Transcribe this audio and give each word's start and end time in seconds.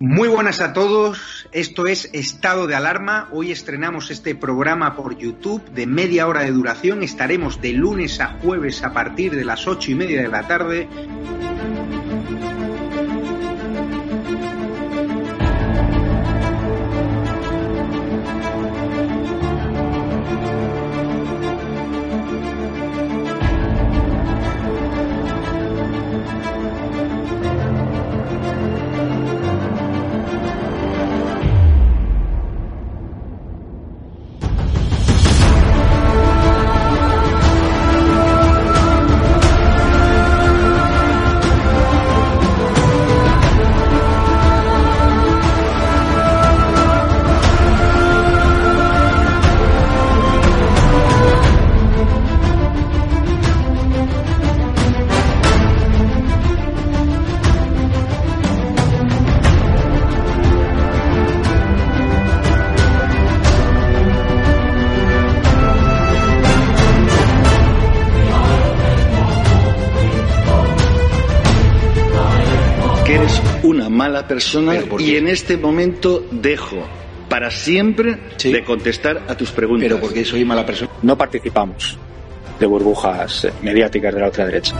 Muy 0.00 0.28
buenas 0.28 0.60
a 0.60 0.72
todos, 0.72 1.48
esto 1.52 1.86
es 1.86 2.08
Estado 2.12 2.66
de 2.66 2.74
Alarma. 2.74 3.28
Hoy 3.32 3.52
estrenamos 3.52 4.10
este 4.10 4.34
programa 4.34 4.96
por 4.96 5.16
YouTube 5.16 5.64
de 5.70 5.86
media 5.86 6.26
hora 6.26 6.42
de 6.42 6.50
duración. 6.50 7.02
Estaremos 7.02 7.60
de 7.60 7.72
lunes 7.72 8.20
a 8.20 8.38
jueves 8.40 8.82
a 8.82 8.92
partir 8.92 9.34
de 9.34 9.44
las 9.44 9.66
ocho 9.66 9.90
y 9.90 9.94
media 9.94 10.22
de 10.22 10.28
la 10.28 10.46
tarde 10.46 10.88
persona 74.26 74.78
y 74.98 75.16
en 75.16 75.28
este 75.28 75.56
momento 75.56 76.26
dejo 76.30 76.86
para 77.28 77.50
siempre 77.50 78.18
de 78.42 78.64
contestar 78.64 79.22
a 79.28 79.36
tus 79.36 79.50
preguntas. 79.50 79.88
Pero 79.88 80.00
porque 80.00 80.24
soy 80.24 80.44
mala 80.44 80.64
persona. 80.64 80.90
No 81.02 81.16
participamos 81.16 81.98
de 82.58 82.66
burbujas 82.66 83.48
mediáticas 83.62 84.14
de 84.14 84.20
la 84.20 84.28
otra 84.28 84.46
derecha. 84.46 84.74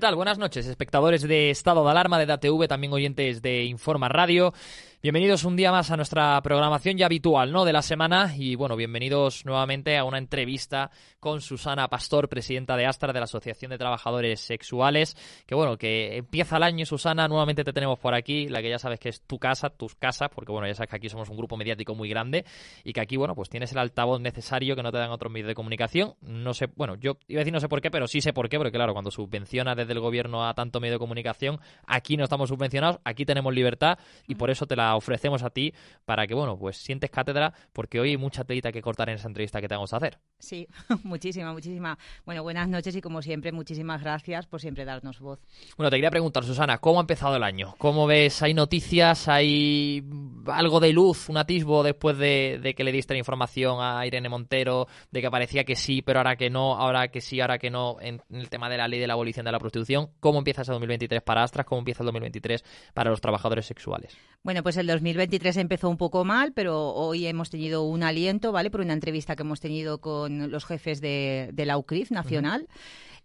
Buenas 0.00 0.38
noches, 0.38 0.66
espectadores 0.66 1.20
de 1.20 1.50
Estado 1.50 1.84
de 1.84 1.90
Alarma 1.90 2.18
de 2.18 2.24
DATV, 2.24 2.66
también 2.66 2.90
oyentes 2.90 3.42
de 3.42 3.64
Informa 3.64 4.08
Radio. 4.08 4.54
Bienvenidos 5.02 5.44
un 5.44 5.56
día 5.56 5.72
más 5.72 5.90
a 5.90 5.96
nuestra 5.96 6.38
programación 6.42 6.98
ya 6.98 7.06
habitual, 7.06 7.52
¿no? 7.52 7.64
De 7.64 7.72
la 7.72 7.80
semana 7.80 8.34
y 8.36 8.54
bueno, 8.54 8.76
bienvenidos 8.76 9.46
nuevamente 9.46 9.96
a 9.96 10.04
una 10.04 10.18
entrevista 10.18 10.90
con 11.18 11.40
Susana 11.40 11.88
Pastor, 11.88 12.28
presidenta 12.28 12.76
de 12.76 12.84
Astra 12.84 13.10
de 13.14 13.18
la 13.18 13.24
Asociación 13.24 13.70
de 13.70 13.78
Trabajadores 13.78 14.42
Sexuales. 14.42 15.16
Que 15.46 15.54
bueno, 15.54 15.78
que 15.78 16.18
empieza 16.18 16.58
el 16.58 16.64
año, 16.64 16.84
Susana, 16.84 17.28
nuevamente 17.28 17.64
te 17.64 17.72
tenemos 17.72 17.98
por 17.98 18.14
aquí, 18.14 18.46
la 18.48 18.60
que 18.60 18.68
ya 18.68 18.78
sabes 18.78 19.00
que 19.00 19.08
es 19.08 19.22
tu 19.22 19.38
casa, 19.38 19.70
tus 19.70 19.94
casas, 19.94 20.28
porque 20.34 20.52
bueno, 20.52 20.68
ya 20.68 20.74
sabes 20.74 20.90
que 20.90 20.96
aquí 20.96 21.08
somos 21.08 21.30
un 21.30 21.38
grupo 21.38 21.56
mediático 21.56 21.94
muy 21.94 22.10
grande 22.10 22.44
y 22.84 22.92
que 22.92 23.00
aquí, 23.00 23.16
bueno, 23.16 23.34
pues 23.34 23.48
tienes 23.48 23.72
el 23.72 23.78
altavoz 23.78 24.20
necesario 24.20 24.76
que 24.76 24.82
no 24.82 24.92
te 24.92 24.98
dan 24.98 25.12
otros 25.12 25.32
medios 25.32 25.48
de 25.48 25.54
comunicación. 25.54 26.12
No 26.20 26.52
sé, 26.52 26.68
bueno, 26.76 26.96
yo 26.96 27.16
iba 27.26 27.38
a 27.38 27.40
decir 27.40 27.54
no 27.54 27.60
sé 27.60 27.70
por 27.70 27.80
qué, 27.80 27.90
pero 27.90 28.06
sí 28.06 28.20
sé 28.20 28.34
por 28.34 28.50
qué, 28.50 28.58
porque 28.58 28.72
claro, 28.72 28.92
cuando 28.92 29.10
subvenciona 29.10 29.74
desde 29.74 29.94
el 29.94 30.00
gobierno 30.00 30.46
a 30.46 30.52
tanto 30.52 30.78
medio 30.78 30.96
de 30.96 30.98
comunicación, 30.98 31.58
aquí 31.86 32.18
no 32.18 32.24
estamos 32.24 32.50
subvencionados, 32.50 33.00
aquí 33.02 33.24
tenemos 33.24 33.54
libertad 33.54 33.98
y 34.28 34.34
por 34.34 34.50
eso 34.50 34.66
te 34.66 34.76
la 34.76 34.89
ofrecemos 34.96 35.42
a 35.42 35.50
ti 35.50 35.72
para 36.04 36.26
que, 36.26 36.34
bueno, 36.34 36.58
pues 36.58 36.76
sientes 36.76 37.10
cátedra, 37.10 37.52
porque 37.72 38.00
hoy 38.00 38.10
hay 38.10 38.16
mucha 38.16 38.44
telita 38.44 38.72
que 38.72 38.82
cortar 38.82 39.08
en 39.08 39.16
esa 39.16 39.28
entrevista 39.28 39.60
que 39.60 39.68
te 39.68 39.74
vamos 39.74 39.92
a 39.92 39.96
hacer. 39.96 40.18
Sí, 40.38 40.66
muchísima, 41.04 41.52
muchísima. 41.52 41.98
Bueno, 42.24 42.42
buenas 42.42 42.68
noches 42.68 42.94
y 42.96 43.00
como 43.00 43.22
siempre, 43.22 43.52
muchísimas 43.52 44.02
gracias 44.02 44.46
por 44.46 44.60
siempre 44.60 44.84
darnos 44.84 45.20
voz. 45.20 45.40
Bueno, 45.76 45.90
te 45.90 45.96
quería 45.96 46.10
preguntar, 46.10 46.44
Susana, 46.44 46.78
¿cómo 46.78 46.98
ha 46.98 47.02
empezado 47.02 47.36
el 47.36 47.42
año? 47.42 47.74
¿Cómo 47.78 48.06
ves? 48.06 48.42
¿Hay 48.42 48.54
noticias? 48.54 49.28
¿Hay 49.28 50.04
algo 50.46 50.80
de 50.80 50.92
luz, 50.92 51.28
un 51.28 51.36
atisbo 51.36 51.82
después 51.82 52.18
de, 52.18 52.74
que 52.76 52.84
le 52.84 52.92
diste 52.92 53.14
la 53.14 53.18
información 53.18 53.78
a 53.80 54.06
Irene 54.06 54.28
Montero, 54.28 54.86
de 55.10 55.20
que 55.20 55.30
parecía 55.30 55.64
que 55.64 55.76
sí, 55.76 56.02
pero 56.02 56.20
ahora 56.20 56.36
que 56.36 56.50
no, 56.50 56.74
ahora 56.76 57.08
que 57.08 57.20
sí, 57.20 57.40
ahora 57.40 57.58
que 57.58 57.70
no, 57.70 57.96
en, 58.00 58.22
el 58.30 58.48
tema 58.48 58.68
de 58.68 58.76
la 58.76 58.88
ley 58.88 59.00
de 59.00 59.06
la 59.06 59.14
abolición 59.14 59.44
de 59.44 59.52
la 59.52 59.58
prostitución? 59.58 60.10
¿Cómo 60.20 60.38
empieza 60.38 60.62
ese 60.62 60.72
2023 60.72 61.22
para 61.22 61.42
Astras? 61.42 61.66
¿Cómo 61.66 61.80
empieza 61.80 62.02
el 62.02 62.06
2023 62.06 62.64
para 62.94 63.10
los 63.10 63.20
trabajadores 63.20 63.66
sexuales? 63.66 64.16
Bueno, 64.42 64.62
pues 64.62 64.76
el 64.80 64.86
2023 64.86 65.56
empezó 65.58 65.88
un 65.88 65.96
poco 65.96 66.24
mal, 66.24 66.52
pero 66.52 66.88
hoy 66.94 67.26
hemos 67.26 67.50
tenido 67.50 67.82
un 67.82 68.02
aliento, 68.02 68.52
¿vale? 68.52 68.70
Por 68.70 68.80
una 68.80 68.92
entrevista 68.92 69.36
que 69.36 69.42
hemos 69.42 69.60
tenido 69.60 69.98
con 69.98 70.50
los 70.50 70.64
jefes 70.64 71.00
de, 71.00 71.52
la 71.56 71.78
UCRIF 71.78 72.10
nacional. 72.10 72.66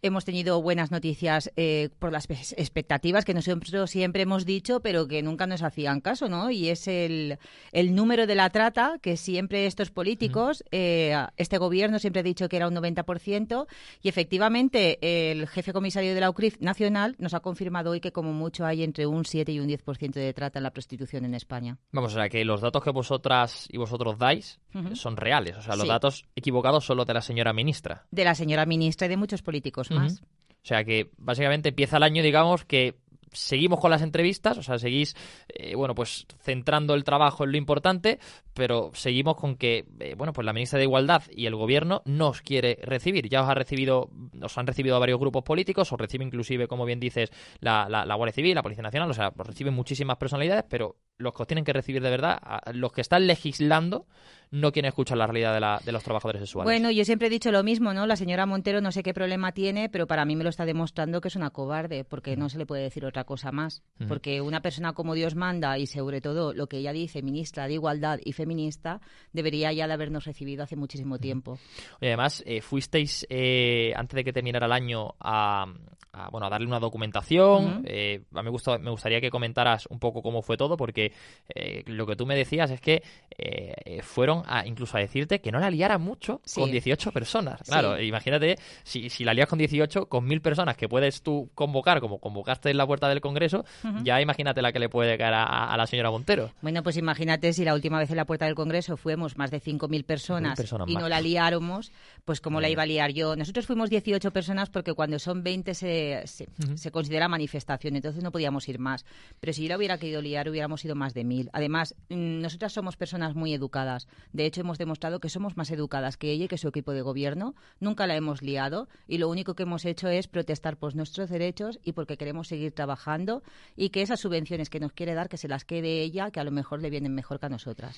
Hemos 0.05 0.23
tenido 0.23 0.61
buenas 0.61 0.91
noticias 0.91 1.51
eh, 1.55 1.89
por 1.97 2.11
las 2.11 2.29
expectativas 2.29 3.25
que 3.25 3.33
nosotros 3.33 3.89
siempre 3.89 4.21
hemos 4.21 4.45
dicho, 4.45 4.79
pero 4.81 5.07
que 5.07 5.23
nunca 5.23 5.47
nos 5.47 5.63
hacían 5.63 5.99
caso, 5.99 6.29
¿no? 6.29 6.51
Y 6.51 6.69
es 6.69 6.87
el, 6.87 7.39
el 7.71 7.95
número 7.95 8.27
de 8.27 8.35
la 8.35 8.51
trata, 8.51 8.99
que 9.01 9.17
siempre 9.17 9.65
estos 9.65 9.89
políticos, 9.89 10.63
eh, 10.69 11.17
este 11.37 11.57
gobierno 11.57 11.97
siempre 11.97 12.19
ha 12.19 12.23
dicho 12.23 12.47
que 12.49 12.57
era 12.57 12.67
un 12.67 12.75
90%, 12.75 13.65
y 14.03 14.07
efectivamente 14.07 15.31
el 15.31 15.47
jefe 15.47 15.73
comisario 15.73 16.13
de 16.13 16.19
la 16.19 16.29
UCRIF 16.29 16.59
nacional 16.59 17.15
nos 17.17 17.33
ha 17.33 17.39
confirmado 17.39 17.89
hoy 17.89 17.99
que 17.99 18.11
como 18.11 18.31
mucho 18.31 18.63
hay 18.63 18.83
entre 18.83 19.07
un 19.07 19.25
7 19.25 19.53
y 19.53 19.59
un 19.59 19.67
10% 19.67 20.11
de 20.11 20.33
trata 20.35 20.59
en 20.59 20.63
la 20.63 20.71
prostitución 20.71 21.25
en 21.25 21.33
España. 21.33 21.79
Vamos, 21.91 22.11
o 22.11 22.15
sea, 22.15 22.29
que 22.29 22.45
los 22.45 22.61
datos 22.61 22.83
que 22.83 22.91
vosotras 22.91 23.67
y 23.71 23.79
vosotros 23.79 24.19
dais 24.19 24.59
son 24.93 25.17
reales, 25.17 25.57
o 25.57 25.63
sea, 25.63 25.75
los 25.75 25.87
datos 25.87 26.25
equivocados 26.35 26.85
son 26.85 26.97
los 26.97 27.07
de 27.07 27.15
la 27.15 27.21
señora 27.21 27.53
ministra. 27.53 28.05
De 28.11 28.23
la 28.23 28.35
señora 28.35 28.67
ministra 28.67 29.07
y 29.07 29.09
de 29.09 29.17
muchos 29.17 29.41
políticos 29.41 29.89
O 29.97 30.67
sea 30.67 30.83
que 30.83 31.11
básicamente 31.17 31.69
empieza 31.69 31.97
el 31.97 32.03
año, 32.03 32.23
digamos, 32.23 32.65
que 32.65 32.95
seguimos 33.35 33.79
con 33.79 33.91
las 33.91 34.01
entrevistas, 34.01 34.57
o 34.57 34.63
sea, 34.63 34.79
seguís, 34.79 35.15
eh, 35.49 35.75
bueno, 35.75 35.93
pues 35.93 36.25
centrando 36.41 36.93
el 36.93 37.03
trabajo 37.03 37.43
en 37.43 37.51
lo 37.51 37.57
importante, 37.57 38.19
pero 38.53 38.91
seguimos 38.93 39.35
con 39.35 39.55
que, 39.55 39.85
eh, 39.99 40.15
bueno, 40.17 40.33
pues 40.33 40.45
la 40.45 40.53
ministra 40.53 40.79
de 40.79 40.85
Igualdad 40.85 41.23
y 41.31 41.45
el 41.45 41.55
gobierno 41.55 42.01
nos 42.05 42.41
quiere 42.41 42.79
recibir. 42.81 43.29
Ya 43.29 43.43
os 43.43 43.49
ha 43.49 43.53
recibido, 43.53 44.09
os 44.41 44.57
han 44.57 44.67
recibido 44.67 44.99
varios 44.99 45.19
grupos 45.19 45.43
políticos, 45.43 45.91
os 45.91 45.99
recibe 45.99 46.23
inclusive, 46.23 46.67
como 46.67 46.85
bien 46.85 46.99
dices, 46.99 47.29
la, 47.59 47.87
la, 47.89 48.05
la 48.05 48.15
Guardia 48.15 48.33
Civil, 48.33 48.55
la 48.55 48.63
Policía 48.63 48.83
Nacional, 48.83 49.09
o 49.09 49.13
sea, 49.13 49.33
os 49.37 49.47
reciben 49.47 49.73
muchísimas 49.73 50.17
personalidades, 50.17 50.65
pero 50.69 50.97
los 51.17 51.33
que 51.33 51.43
os 51.43 51.47
tienen 51.47 51.65
que 51.65 51.73
recibir 51.73 52.01
de 52.01 52.09
verdad, 52.09 52.39
los 52.73 52.91
que 52.91 53.01
están 53.01 53.27
legislando, 53.27 54.07
no 54.55 54.71
quieren 54.71 54.87
escuchar 54.87 55.17
la 55.17 55.27
realidad 55.27 55.53
de, 55.53 55.59
la, 55.59 55.81
de, 55.83 55.91
los 55.91 56.01
trabajadores 56.01 56.41
sexuales. 56.41 56.65
Bueno, 56.65 56.89
yo 56.89 57.03
siempre 57.03 57.27
he 57.27 57.29
dicho 57.29 57.51
lo 57.51 57.61
mismo, 57.61 57.93
¿no? 57.93 58.07
La 58.07 58.15
señora 58.15 58.45
Montero 58.45 58.79
no 58.79 58.91
sé 58.91 59.03
qué 59.03 59.13
problema 59.13 59.51
tiene, 59.51 59.89
pero 59.89 60.07
para 60.07 60.23
mí 60.23 60.35
me 60.35 60.45
lo 60.45 60.49
está 60.49 60.65
demostrando 60.65 61.19
que 61.19 61.27
es 61.27 61.35
una 61.35 61.49
cobarde, 61.49 62.05
porque 62.05 62.37
no 62.37 62.47
se 62.47 62.57
le 62.57 62.65
puede 62.65 62.83
decir 62.83 63.05
otra 63.05 63.25
cosa 63.25 63.51
más. 63.51 63.83
Porque 64.07 64.39
una 64.39 64.61
persona 64.61 64.93
como 64.93 65.13
Dios 65.13 65.35
manda 65.35 65.77
y 65.77 65.87
sobre 65.87 66.21
todo 66.21 66.53
lo 66.53 66.67
que 66.67 66.77
ella 66.77 66.93
dice, 66.93 67.21
ministra 67.21 67.67
de 67.67 67.73
Igualdad 67.73 68.19
y 68.23 68.31
feminista, 68.31 69.01
debería 69.33 69.73
ya 69.73 69.87
de 69.87 69.93
habernos 69.93 70.23
recibido 70.23 70.63
hace 70.63 70.77
muchísimo 70.77 71.19
tiempo. 71.19 71.59
Y 71.99 72.07
además, 72.07 72.41
eh, 72.45 72.61
fuisteis, 72.61 73.27
eh, 73.29 73.91
antes 73.95 74.15
de 74.15 74.23
que 74.23 74.31
terminara 74.31 74.67
el 74.67 74.71
año, 74.71 75.15
a, 75.19 75.65
a, 76.15 76.29
bueno, 76.29 76.47
a 76.47 76.49
darle 76.49 76.67
una 76.67 76.79
documentación. 76.79 77.83
Eh, 77.85 78.21
a 78.33 78.41
mí 78.41 78.49
me, 78.49 78.79
me 78.79 78.89
gustaría 78.91 79.21
que 79.21 79.29
comentaras 79.29 79.85
un 79.87 79.99
poco 79.99 80.21
cómo 80.21 80.41
fue 80.41 80.57
todo, 80.57 80.77
porque 80.77 81.11
eh, 81.53 81.83
lo 81.87 82.05
que 82.07 82.15
tú 82.15 82.25
me 82.25 82.35
decías 82.35 82.71
es 82.71 82.81
que 82.81 83.03
eh, 83.37 84.01
fueron 84.01 84.43
a, 84.47 84.65
incluso 84.65 84.97
a 84.97 85.01
decirte 85.01 85.39
que 85.39 85.51
no 85.51 85.59
la 85.59 85.69
liara 85.69 85.97
mucho 85.97 86.41
con 86.53 86.71
18 86.71 87.11
personas. 87.11 87.61
Claro, 87.63 87.99
imagínate 88.01 88.57
si, 88.83 89.09
si 89.09 89.23
la 89.23 89.33
lías 89.33 89.49
con 89.49 89.59
18, 89.59 90.07
con 90.07 90.25
mil 90.25 90.41
personas 90.41 90.77
que 90.77 90.87
puedes 90.87 91.21
tú 91.21 91.49
convocar, 91.53 91.99
como 91.99 92.19
convocaste 92.19 92.69
en 92.69 92.77
la 92.77 92.87
puerta 92.87 93.09
del 93.09 93.21
Congreso, 93.21 93.65
ya 94.03 94.21
imagínate 94.21 94.61
la 94.61 94.71
que 94.71 94.79
le 94.79 94.89
puede 94.89 95.17
caer 95.17 95.33
a, 95.35 95.75
la 95.75 95.87
señora 95.87 96.11
Montero. 96.11 96.51
Bueno, 96.61 96.83
pues 96.83 96.97
imagínate 96.97 97.53
si 97.53 97.65
la 97.65 97.73
última 97.73 97.99
vez 97.99 98.09
en 98.09 98.17
la 98.17 98.25
puerta 98.25 98.45
del 98.45 98.55
Congreso 98.55 98.97
fuimos 98.97 99.37
más 99.37 99.51
de 99.51 99.61
5.000 99.61 100.05
personas, 100.05 100.57
personas 100.57 100.87
y 100.89 100.95
no 100.95 101.09
la 101.09 101.21
liáramos, 101.21 101.91
pues 102.23 102.41
cómo 102.41 102.61
la 102.61 102.69
iba 102.69 102.83
a 102.83 102.85
liar 102.85 103.11
yo. 103.11 103.35
Nosotros 103.35 103.65
fuimos 103.65 103.89
18 103.89 104.31
personas 104.31 104.69
porque 104.69 104.93
cuando 104.93 105.19
son 105.19 105.43
20 105.43 105.73
se, 105.73 106.04
se, 106.25 106.91
considera 106.91 107.27
manifestación, 107.27 107.95
entonces 107.95 108.23
no 108.23 108.31
podíamos 108.31 108.67
ir 108.69 108.79
más. 108.79 109.05
Pero 109.39 109.53
si 109.53 109.63
yo 109.63 109.69
la 109.69 109.77
hubiera 109.77 109.97
querido 109.97 110.21
liar, 110.21 110.49
hubiéramos 110.49 110.83
ido 110.85 110.95
más 110.95 111.13
de 111.13 111.23
mil. 111.23 111.49
Además, 111.53 111.95
mm, 112.09 112.41
nosotras 112.41 112.73
somos 112.73 112.97
personas 112.97 113.35
muy 113.35 113.53
educadas. 113.53 114.07
De 114.33 114.45
hecho, 114.45 114.61
hemos 114.61 114.77
demostrado 114.77 115.19
que 115.19 115.29
somos 115.29 115.57
más 115.57 115.71
educadas 115.71 116.17
que 116.17 116.31
ella 116.31 116.45
y 116.45 116.47
que 116.47 116.57
su 116.57 116.67
equipo 116.67 116.91
de 116.91 117.01
gobierno. 117.01 117.55
Nunca 117.79 118.07
la 118.07 118.15
hemos 118.15 118.41
liado 118.41 118.87
y 119.07 119.17
lo 119.17 119.29
único 119.29 119.55
que 119.55 119.63
hemos 119.63 119.85
hecho 119.85 120.07
es 120.07 120.27
protestar 120.27 120.77
por 120.77 120.95
nuestros 120.95 121.29
derechos 121.29 121.79
y 121.83 121.93
porque 121.93 122.17
queremos 122.17 122.47
seguir 122.47 122.71
trabajando 122.71 123.43
y 123.75 123.89
que 123.89 124.01
esas 124.01 124.19
subvenciones 124.19 124.69
que 124.69 124.79
nos 124.79 124.93
quiere 124.93 125.13
dar, 125.13 125.29
que 125.29 125.37
se 125.37 125.47
las 125.47 125.65
quede 125.65 126.01
ella, 126.01 126.31
que 126.31 126.39
a 126.39 126.43
lo 126.43 126.51
mejor 126.51 126.81
le 126.81 126.89
vienen 126.89 127.13
mejor 127.13 127.39
que 127.39 127.45
a 127.45 127.49
nosotras. 127.49 127.97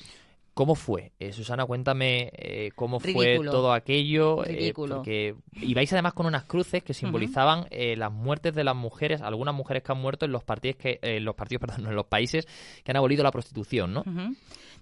¿Cómo 0.57 0.73
fue? 0.73 1.11
Eh, 1.19 1.33
Susana, 1.33 1.67
cuéntame 1.67 2.31
eh, 2.33 2.71
cómo 2.73 2.99
fue 2.99 3.39
todo 3.45 3.71
aquello. 3.71 4.43
Eh, 4.43 4.53
Ridículo. 4.53 4.95
porque 4.95 5.35
ibais 5.53 5.93
además 5.93 6.13
con 6.13 6.25
unas 6.25 6.45
cruces 6.45 6.81
que 6.81 6.95
simbolizaban 6.95 7.67
las 7.69 8.11
muertes 8.11 8.55
de 8.55 8.63
las 8.63 8.75
mujeres, 8.75 9.21
algunas 9.21 9.53
mujeres 9.53 9.83
que 9.83 9.91
han 9.91 9.99
muerto 9.99 10.25
en 10.25 10.31
los 10.31 10.43
partidos 10.43 10.77
que, 10.77 11.19
los 11.21 11.35
partidos, 11.35 11.61
perdón, 11.67 11.85
en 11.85 11.95
los 11.95 12.07
países 12.07 12.47
que 12.83 12.89
han 12.91 12.97
abolido 12.97 13.21
la 13.21 13.29
prostitución, 13.29 13.93
¿no? 13.93 14.03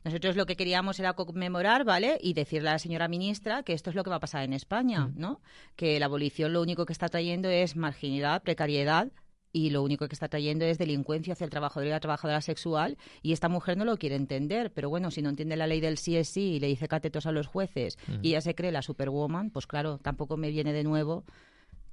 Nosotros 0.05 0.37
lo 0.37 0.45
que 0.45 0.55
queríamos 0.55 0.97
era 1.01 1.11
conmemorar, 1.11 1.83
¿vale? 1.83 2.19
Y 2.21 2.35
decirle 2.35 2.69
a 2.69 2.73
la 2.73 2.79
señora 2.79 3.09
ministra 3.09 3.63
que 3.63 3.73
esto 3.73 3.89
es 3.89 3.97
lo 3.97 4.05
que 4.05 4.11
va 4.11 4.15
a 4.15 4.21
pasar 4.21 4.43
en 4.43 4.53
España, 4.53 5.11
¿no? 5.17 5.41
Que 5.75 5.99
la 5.99 6.05
abolición 6.05 6.53
lo 6.53 6.61
único 6.61 6.85
que 6.85 6.93
está 6.93 7.09
trayendo 7.09 7.49
es 7.49 7.75
marginidad, 7.75 8.43
precariedad, 8.43 9.09
y 9.55 9.69
lo 9.69 9.83
único 9.83 10.09
que 10.09 10.15
está 10.15 10.27
trayendo 10.27 10.65
es 10.65 10.77
delincuencia 10.77 11.31
hacia 11.31 11.45
el 11.45 11.49
trabajador 11.49 11.87
y 11.87 11.91
la 11.91 12.01
trabajadora 12.01 12.41
sexual 12.41 12.97
y 13.21 13.31
esta 13.31 13.47
mujer 13.47 13.77
no 13.77 13.85
lo 13.85 13.95
quiere 13.95 14.17
entender. 14.17 14.69
Pero 14.73 14.89
bueno, 14.89 15.11
si 15.11 15.21
no 15.21 15.29
entiende 15.29 15.55
la 15.55 15.65
ley 15.65 15.79
del 15.79 15.97
sí 15.97 16.17
es 16.17 16.27
sí 16.27 16.55
y 16.55 16.59
le 16.59 16.67
dice 16.67 16.89
catetos 16.89 17.25
a 17.25 17.31
los 17.31 17.47
jueces 17.47 17.97
y 18.21 18.31
ella 18.31 18.41
se 18.41 18.53
cree 18.53 18.73
la 18.73 18.81
superwoman, 18.81 19.51
pues 19.51 19.65
claro, 19.65 19.97
tampoco 19.97 20.35
me 20.35 20.49
viene 20.49 20.73
de 20.73 20.83
nuevo 20.83 21.23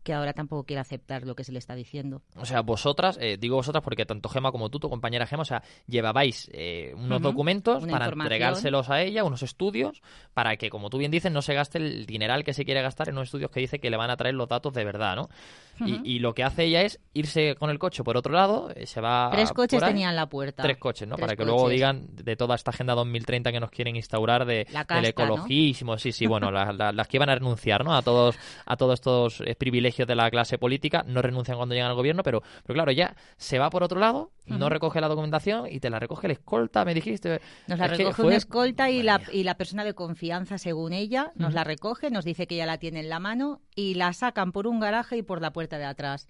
que 0.03 0.13
ahora 0.13 0.33
tampoco 0.33 0.65
quiere 0.65 0.81
aceptar 0.81 1.25
lo 1.25 1.35
que 1.35 1.45
se 1.45 1.53
le 1.53 1.59
está 1.59 1.75
diciendo. 1.75 2.23
O 2.37 2.45
sea, 2.45 2.63
vosotras, 2.63 3.19
eh, 3.21 3.37
digo 3.39 3.57
vosotras 3.57 3.85
porque 3.85 4.05
tanto 4.05 4.29
Gema 4.29 4.51
como 4.51 4.69
tú, 4.69 4.81
tu 4.81 4.91
compañera 4.91 5.27
Gema, 5.27 5.43
o 5.43 5.47
sea, 5.47 5.63
llevabais 5.87 6.51
eh, 6.53 6.93
unos 6.97 7.23
documentos 7.23 7.87
para 7.87 8.07
entregárselos 8.07 8.91
a 8.91 9.01
ella, 9.03 9.25
unos 9.25 9.43
estudios, 9.43 10.03
para 10.35 10.57
que, 10.57 10.71
como 10.71 10.91
tú 10.91 10.99
bien 10.99 11.11
dices, 11.11 11.31
no 11.31 11.43
se 11.43 11.55
gaste 11.55 11.79
el 11.79 12.07
dineral 12.07 12.45
que 12.45 12.53
se 12.53 12.65
quiere 12.65 12.83
gastar 12.83 13.09
en 13.09 13.15
unos 13.15 13.29
estudios 13.29 13.51
que 13.51 13.61
dice 13.61 13.79
que 13.79 13.91
le 13.91 13.97
van 13.97 14.11
a 14.11 14.17
traer 14.17 14.35
los 14.35 14.49
datos 14.49 14.73
de 14.75 14.85
verdad, 14.85 15.17
¿no? 15.17 15.29
y, 15.85 16.19
lo 16.19 16.35
que 16.35 16.45
hace 16.45 16.65
ella 16.65 16.83
es 16.83 17.01
irse 17.13 17.57
con 17.57 17.71
el 17.71 17.79
coche 17.79 18.05
por 18.05 18.17
otro 18.17 18.33
lado, 18.33 18.71
eh, 18.75 18.87
se 18.87 19.01
va... 19.01 19.31
Tres 19.33 19.53
coches 19.53 19.83
tenían 19.83 20.15
la 20.15 20.29
puerta. 20.29 20.63
Tres 20.63 20.79
coches, 20.79 21.09
¿no? 21.09 21.17
para 21.17 21.35
que 21.35 21.45
luego 21.45 21.69
digan 21.69 22.07
de 22.13 22.37
toda 22.37 22.55
esta 22.55 22.71
Agenda 22.71 22.95
2030 22.95 23.51
que 23.51 23.61
nos 23.61 23.71
quieren 23.71 23.97
instaurar 23.97 24.45
de, 24.45 24.67
del 24.89 25.05
ecologismo, 25.07 25.99
sí, 25.99 26.13
sí, 26.13 26.27
bueno, 26.27 26.51
las 26.51 27.09
que 27.09 27.17
iban 27.17 27.31
a 27.31 27.35
renunciar, 27.35 27.85
¿no? 27.85 27.95
A 27.95 28.03
todos, 28.03 28.37
a 28.65 28.77
todos 28.77 28.95
estos 28.95 29.43
privilegios 29.59 29.92
de 29.99 30.15
la 30.15 30.31
clase 30.31 30.59
política, 30.59 31.05
no 31.07 31.23
renuncian 31.23 31.57
cuando 31.57 31.75
llegan 31.75 31.91
al 31.91 31.97
gobierno, 31.97 32.23
pero, 32.23 32.43
pero 32.65 32.75
claro, 32.75 32.93
ya 32.93 33.15
se 33.37 33.59
va 33.59 33.71
por 33.71 33.83
otro 33.83 34.01
lado, 34.01 34.31
no 34.47 34.69
recoge 34.69 35.01
la 35.01 35.09
documentación 35.09 35.67
y 35.71 35.81
te 35.81 35.91
la 35.91 35.99
recoge 35.99 36.27
el 36.27 36.33
escolta, 36.33 36.85
me 36.85 36.95
dijiste. 36.95 37.41
Nos 37.67 37.79
la 37.79 37.87
recoge 37.87 38.23
un 38.23 38.33
escolta 38.33 38.91
y 38.91 39.03
la, 39.03 39.21
y 39.33 39.45
la 39.45 39.57
persona 39.57 39.85
de 39.85 39.95
confianza, 39.95 40.59
según 40.59 40.93
ella, 40.93 41.33
nos 41.37 41.55
la 41.55 41.65
recoge, 41.65 42.11
nos 42.11 42.25
dice 42.25 42.47
que 42.47 42.57
ya 42.57 42.67
la 42.67 42.79
tiene 42.79 43.01
en 43.01 43.09
la 43.09 43.21
mano 43.21 43.61
y 43.75 43.95
la 43.95 44.13
sacan 44.13 44.53
por 44.53 44.67
un 44.67 44.81
garaje 44.81 45.19
y 45.19 45.23
por 45.23 45.41
la 45.41 45.53
puerta 45.53 45.79
de 45.79 45.85
atrás. 45.85 46.29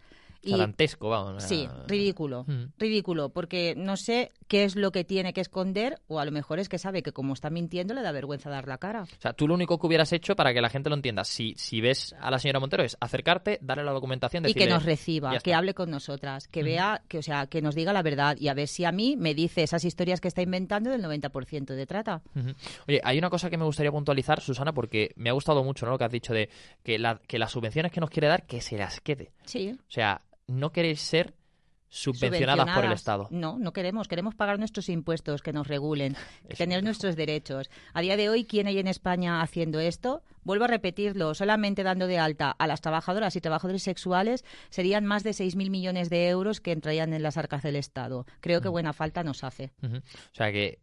Salantesco, 0.50 1.08
vamos. 1.08 1.42
Sí, 1.44 1.68
ridículo. 1.86 2.44
Mm. 2.46 2.72
Ridículo, 2.78 3.28
porque 3.30 3.74
no 3.76 3.96
sé 3.96 4.32
qué 4.48 4.64
es 4.64 4.76
lo 4.76 4.92
que 4.92 5.04
tiene 5.04 5.32
que 5.32 5.40
esconder, 5.40 6.00
o 6.08 6.18
a 6.18 6.24
lo 6.24 6.32
mejor 6.32 6.58
es 6.58 6.68
que 6.68 6.78
sabe 6.78 7.02
que 7.02 7.12
como 7.12 7.32
está 7.34 7.50
mintiendo 7.50 7.94
le 7.94 8.02
da 8.02 8.12
vergüenza 8.12 8.50
dar 8.50 8.68
la 8.68 8.78
cara. 8.78 9.02
O 9.02 9.20
sea, 9.20 9.32
tú 9.32 9.46
lo 9.46 9.54
único 9.54 9.78
que 9.78 9.86
hubieras 9.86 10.12
hecho 10.12 10.36
para 10.36 10.52
que 10.52 10.60
la 10.60 10.68
gente 10.68 10.88
lo 10.88 10.96
entienda, 10.96 11.24
si, 11.24 11.54
si 11.56 11.80
ves 11.80 12.14
a 12.20 12.30
la 12.30 12.38
señora 12.38 12.60
Montero, 12.60 12.82
es 12.82 12.96
acercarte, 13.00 13.58
darle 13.62 13.84
la 13.84 13.92
documentación, 13.92 14.42
decirle, 14.42 14.64
Y 14.64 14.66
que 14.66 14.72
nos 14.72 14.84
reciba, 14.84 15.38
que 15.38 15.54
hable 15.54 15.74
con 15.74 15.90
nosotras, 15.90 16.48
que 16.48 16.62
vea, 16.62 17.02
que 17.08 17.18
o 17.18 17.22
sea, 17.22 17.46
que 17.46 17.62
nos 17.62 17.74
diga 17.74 17.92
la 17.92 18.02
verdad 18.02 18.36
y 18.38 18.48
a 18.48 18.54
ver 18.54 18.68
si 18.68 18.84
a 18.84 18.92
mí 18.92 19.16
me 19.16 19.34
dice 19.34 19.62
esas 19.62 19.84
historias 19.84 20.20
que 20.20 20.28
está 20.28 20.42
inventando 20.42 20.90
del 20.90 21.02
90% 21.02 21.74
de 21.74 21.86
trata. 21.86 22.22
Oye, 22.88 23.00
hay 23.04 23.18
una 23.18 23.30
cosa 23.30 23.48
que 23.48 23.56
me 23.56 23.64
gustaría 23.64 23.92
puntualizar, 23.92 24.40
Susana, 24.40 24.72
porque 24.72 25.12
me 25.16 25.30
ha 25.30 25.32
gustado 25.32 25.62
mucho 25.62 25.86
¿no? 25.86 25.92
lo 25.92 25.98
que 25.98 26.04
has 26.04 26.12
dicho 26.12 26.32
de 26.32 26.50
que, 26.82 26.98
la, 26.98 27.20
que 27.26 27.38
las 27.38 27.52
subvenciones 27.52 27.92
que 27.92 28.00
nos 28.00 28.10
quiere 28.10 28.28
dar, 28.28 28.46
que 28.46 28.60
se 28.60 28.76
las 28.76 29.00
quede. 29.00 29.32
Sí. 29.44 29.72
O 29.72 29.90
sea, 29.90 30.20
no 30.52 30.72
queréis 30.72 31.00
ser 31.00 31.34
subvencionadas, 31.92 32.74
por 32.74 32.86
el 32.86 32.92
Estado. 32.92 33.28
No, 33.30 33.58
no 33.58 33.74
queremos. 33.74 34.08
Queremos 34.08 34.34
pagar 34.34 34.58
nuestros 34.58 34.88
impuestos, 34.88 35.42
que 35.42 35.52
nos 35.52 35.68
regulen, 35.68 36.16
tener 36.56 36.82
nuestros 36.82 37.16
derechos. 37.16 37.68
A 37.92 38.00
día 38.00 38.16
de 38.16 38.30
hoy, 38.30 38.46
¿quién 38.46 38.66
hay 38.66 38.78
en 38.78 38.86
España 38.86 39.42
haciendo 39.42 39.78
esto? 39.78 40.22
Vuelvo 40.42 40.64
a 40.64 40.68
repetirlo, 40.68 41.34
solamente 41.34 41.82
dando 41.82 42.06
de 42.06 42.18
alta 42.18 42.50
a 42.50 42.66
las 42.66 42.80
trabajadoras 42.80 43.36
y 43.36 43.42
trabajadores 43.42 43.82
sexuales 43.82 44.42
serían 44.70 45.04
más 45.04 45.22
de 45.22 45.30
6.000 45.30 45.68
millones 45.68 46.08
de 46.08 46.28
euros 46.28 46.62
que 46.62 46.72
entrarían 46.72 47.12
en 47.12 47.22
las 47.22 47.36
arcas 47.36 47.62
del 47.62 47.76
Estado. 47.76 48.26
Creo 48.40 48.62
que 48.62 48.68
buena 48.68 48.94
falta 48.94 49.22
nos 49.22 49.44
hace. 49.44 49.72
O 49.82 50.34
sea, 50.34 50.50
que 50.50 50.80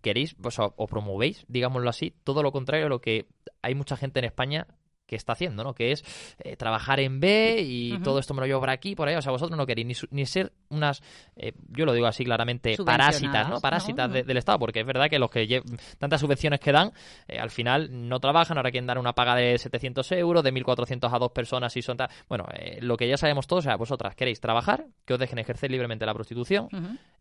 queréis 0.00 0.34
o, 0.42 0.74
o 0.76 0.86
promovéis, 0.86 1.44
digámoslo 1.48 1.90
así, 1.90 2.14
todo 2.24 2.42
lo 2.42 2.52
contrario 2.52 2.86
a 2.86 2.88
lo 2.88 3.02
que 3.02 3.28
hay 3.60 3.74
mucha 3.74 3.98
gente 3.98 4.18
en 4.20 4.24
España 4.24 4.66
que 5.08 5.16
está 5.16 5.32
haciendo, 5.32 5.64
¿no? 5.64 5.74
Que 5.74 5.90
es 5.90 6.04
eh, 6.38 6.54
trabajar 6.56 7.00
en 7.00 7.18
B 7.18 7.60
y 7.62 7.98
todo 8.00 8.18
esto 8.18 8.34
me 8.34 8.40
lo 8.40 8.46
llevo 8.46 8.60
por 8.60 8.70
aquí, 8.70 8.94
por 8.94 9.08
ahí. 9.08 9.16
O 9.16 9.22
sea, 9.22 9.32
vosotros 9.32 9.56
no 9.56 9.66
queréis 9.66 10.06
ni, 10.10 10.26
ser 10.26 10.52
unas, 10.68 11.02
eh, 11.34 11.52
yo 11.70 11.86
lo 11.86 11.94
digo 11.94 12.06
así 12.06 12.24
claramente, 12.24 12.76
parásitas, 12.84 13.48
¿no? 13.48 13.60
Parásitas 13.60 14.12
del 14.12 14.36
Estado, 14.36 14.58
porque 14.58 14.80
es 14.80 14.86
verdad 14.86 15.08
que 15.08 15.18
los 15.18 15.30
que 15.30 15.62
tantas 15.98 16.20
subvenciones 16.20 16.60
que 16.60 16.70
dan, 16.70 16.92
eh, 17.26 17.38
al 17.38 17.50
final 17.50 18.08
no 18.08 18.20
trabajan, 18.20 18.58
ahora 18.58 18.70
quieren 18.70 18.86
dar 18.86 18.98
una 18.98 19.14
paga 19.14 19.34
de 19.34 19.56
700 19.56 20.12
euros, 20.12 20.44
de 20.44 20.52
1.400 20.52 21.12
a 21.12 21.18
dos 21.18 21.32
personas 21.32 21.74
y 21.76 21.82
son 21.82 21.96
tal... 21.96 22.10
Bueno, 22.28 22.44
lo 22.80 22.96
que 22.98 23.08
ya 23.08 23.16
sabemos 23.16 23.46
todos, 23.46 23.64
o 23.64 23.68
sea, 23.68 23.76
vosotras 23.76 24.14
queréis 24.14 24.40
trabajar, 24.40 24.86
que 25.06 25.14
os 25.14 25.18
dejen 25.18 25.38
ejercer 25.38 25.70
libremente 25.70 26.04
la 26.04 26.12
prostitución 26.12 26.68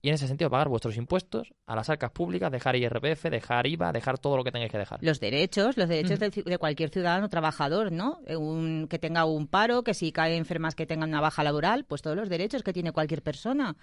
y 0.01 0.09
en 0.09 0.15
ese 0.15 0.27
sentido 0.27 0.49
pagar 0.49 0.67
vuestros 0.67 0.97
impuestos 0.97 1.53
a 1.65 1.75
las 1.75 1.89
arcas 1.89 2.11
públicas, 2.11 2.51
dejar 2.51 2.75
IRPF, 2.75 3.23
dejar 3.29 3.65
IVA, 3.65 3.93
dejar 3.93 4.17
todo 4.19 4.35
lo 4.35 4.43
que 4.43 4.51
tengáis 4.51 4.71
que 4.71 4.77
dejar. 4.77 4.99
Los 5.01 5.19
derechos, 5.21 5.77
los 5.77 5.87
derechos 5.87 6.19
de 6.19 6.57
cualquier 6.57 6.89
ciudadano 6.89 7.29
trabajador 7.29 7.76
¿no? 7.91 8.19
Un, 8.27 8.87
que 8.89 8.99
tenga 8.99 9.25
un 9.25 9.47
paro, 9.47 9.83
que 9.83 9.93
si 9.93 10.11
cae 10.11 10.35
enfermas 10.35 10.75
que 10.75 10.85
tengan 10.85 11.09
una 11.09 11.21
baja 11.21 11.43
laboral, 11.43 11.85
pues 11.85 12.01
todos 12.01 12.15
los 12.15 12.29
derechos 12.29 12.63
que 12.63 12.73
tiene 12.73 12.91
cualquier 12.91 13.21
persona. 13.21 13.75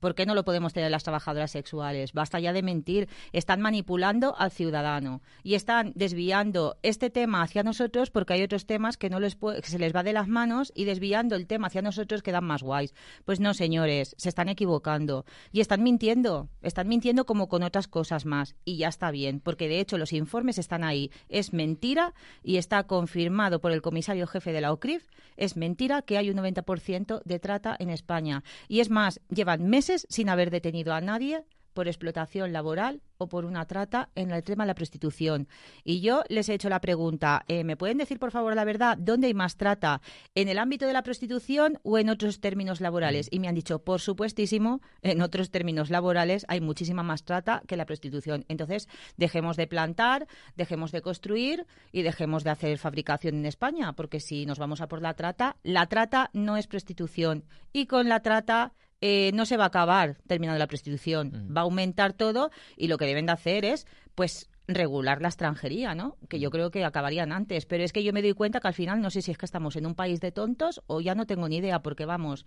¿Por 0.00 0.14
qué 0.14 0.26
no 0.26 0.34
lo 0.34 0.44
podemos 0.44 0.72
tener 0.72 0.90
las 0.90 1.04
trabajadoras 1.04 1.50
sexuales? 1.50 2.12
Basta 2.12 2.40
ya 2.40 2.52
de 2.52 2.62
mentir. 2.62 3.08
Están 3.32 3.60
manipulando 3.60 4.36
al 4.36 4.50
ciudadano 4.50 5.22
y 5.42 5.54
están 5.54 5.92
desviando 5.94 6.76
este 6.82 7.10
tema 7.10 7.42
hacia 7.42 7.62
nosotros 7.62 8.10
porque 8.10 8.34
hay 8.34 8.42
otros 8.42 8.66
temas 8.66 8.96
que 8.96 9.10
no 9.10 9.20
les 9.20 9.36
que 9.36 9.68
se 9.68 9.78
les 9.78 9.94
va 9.94 10.02
de 10.02 10.12
las 10.12 10.28
manos 10.28 10.72
y 10.74 10.84
desviando 10.84 11.36
el 11.36 11.46
tema 11.46 11.68
hacia 11.68 11.82
nosotros 11.82 12.22
que 12.22 12.32
dan 12.32 12.44
más 12.44 12.62
guays. 12.62 12.94
Pues 13.24 13.40
no, 13.40 13.54
señores, 13.54 14.14
se 14.18 14.28
están 14.28 14.48
equivocando 14.48 15.24
y 15.52 15.60
están 15.60 15.82
mintiendo. 15.82 16.48
Están 16.62 16.88
mintiendo 16.88 17.26
como 17.26 17.48
con 17.48 17.62
otras 17.62 17.88
cosas 17.88 18.24
más 18.24 18.56
y 18.64 18.78
ya 18.78 18.88
está 18.88 19.10
bien, 19.10 19.40
porque 19.40 19.68
de 19.68 19.80
hecho 19.80 19.98
los 19.98 20.12
informes 20.12 20.58
están 20.58 20.84
ahí. 20.84 21.10
Es 21.28 21.52
mentira 21.52 22.14
y 22.42 22.56
está 22.56 22.84
confirmado 22.84 23.35
por 23.60 23.72
el 23.72 23.82
comisario 23.82 24.26
jefe 24.26 24.52
de 24.52 24.60
la 24.60 24.72
OCRIF, 24.72 25.06
es 25.36 25.56
mentira 25.56 26.02
que 26.02 26.18
hay 26.18 26.30
un 26.30 26.36
90% 26.36 27.22
de 27.24 27.38
trata 27.38 27.76
en 27.78 27.90
España. 27.90 28.42
Y 28.68 28.80
es 28.80 28.90
más, 28.90 29.20
llevan 29.28 29.68
meses 29.68 30.06
sin 30.08 30.28
haber 30.28 30.50
detenido 30.50 30.94
a 30.94 31.00
nadie 31.00 31.44
por 31.76 31.88
explotación 31.88 32.52
laboral 32.54 33.02
o 33.18 33.28
por 33.28 33.44
una 33.44 33.66
trata 33.66 34.08
en 34.14 34.30
el 34.30 34.42
tema 34.42 34.64
de 34.64 34.68
la 34.68 34.74
prostitución. 34.74 35.46
Y 35.84 36.00
yo 36.00 36.24
les 36.28 36.48
he 36.48 36.54
hecho 36.54 36.70
la 36.70 36.80
pregunta, 36.80 37.44
eh, 37.48 37.64
¿me 37.64 37.76
pueden 37.76 37.98
decir 37.98 38.18
por 38.18 38.30
favor 38.30 38.54
la 38.54 38.64
verdad 38.64 38.96
dónde 38.98 39.26
hay 39.26 39.34
más 39.34 39.56
trata? 39.56 40.00
¿En 40.34 40.48
el 40.48 40.58
ámbito 40.58 40.86
de 40.86 40.94
la 40.94 41.02
prostitución 41.02 41.78
o 41.82 41.98
en 41.98 42.08
otros 42.08 42.40
términos 42.40 42.80
laborales? 42.80 43.28
Y 43.30 43.40
me 43.40 43.48
han 43.48 43.54
dicho, 43.54 43.78
por 43.78 44.00
supuestísimo, 44.00 44.80
en 45.02 45.20
otros 45.20 45.50
términos 45.50 45.90
laborales 45.90 46.46
hay 46.48 46.62
muchísima 46.62 47.02
más 47.02 47.24
trata 47.24 47.62
que 47.66 47.76
la 47.76 47.84
prostitución. 47.84 48.46
Entonces, 48.48 48.88
dejemos 49.18 49.58
de 49.58 49.66
plantar, 49.66 50.26
dejemos 50.56 50.92
de 50.92 51.02
construir 51.02 51.66
y 51.92 52.02
dejemos 52.02 52.42
de 52.42 52.50
hacer 52.50 52.78
fabricación 52.78 53.36
en 53.36 53.46
España, 53.46 53.92
porque 53.92 54.18
si 54.18 54.46
nos 54.46 54.58
vamos 54.58 54.80
a 54.80 54.88
por 54.88 55.02
la 55.02 55.12
trata, 55.12 55.56
la 55.62 55.86
trata 55.86 56.30
no 56.32 56.56
es 56.56 56.66
prostitución. 56.66 57.44
Y 57.74 57.84
con 57.84 58.08
la 58.08 58.20
trata 58.20 58.72
eh, 59.00 59.30
no 59.34 59.46
se 59.46 59.56
va 59.56 59.64
a 59.64 59.68
acabar 59.68 60.16
terminando 60.26 60.58
la 60.58 60.66
prostitución, 60.66 61.48
va 61.54 61.62
a 61.62 61.64
aumentar 61.64 62.12
todo 62.12 62.50
y 62.76 62.88
lo 62.88 62.98
que 62.98 63.06
deben 63.06 63.26
de 63.26 63.32
hacer 63.32 63.64
es, 63.64 63.86
pues, 64.14 64.48
regular 64.68 65.22
la 65.22 65.28
extranjería, 65.28 65.94
¿no? 65.94 66.16
Que 66.28 66.40
yo 66.40 66.50
creo 66.50 66.70
que 66.70 66.84
acabarían 66.84 67.32
antes. 67.32 67.66
Pero 67.66 67.84
es 67.84 67.92
que 67.92 68.02
yo 68.02 68.12
me 68.12 68.22
doy 68.22 68.32
cuenta 68.32 68.60
que 68.60 68.68
al 68.68 68.74
final 68.74 69.00
no 69.00 69.10
sé 69.10 69.22
si 69.22 69.30
es 69.30 69.38
que 69.38 69.46
estamos 69.46 69.76
en 69.76 69.86
un 69.86 69.94
país 69.94 70.20
de 70.20 70.32
tontos 70.32 70.82
o 70.86 71.00
ya 71.00 71.14
no 71.14 71.26
tengo 71.26 71.48
ni 71.48 71.56
idea, 71.56 71.80
porque 71.80 72.04
vamos, 72.04 72.46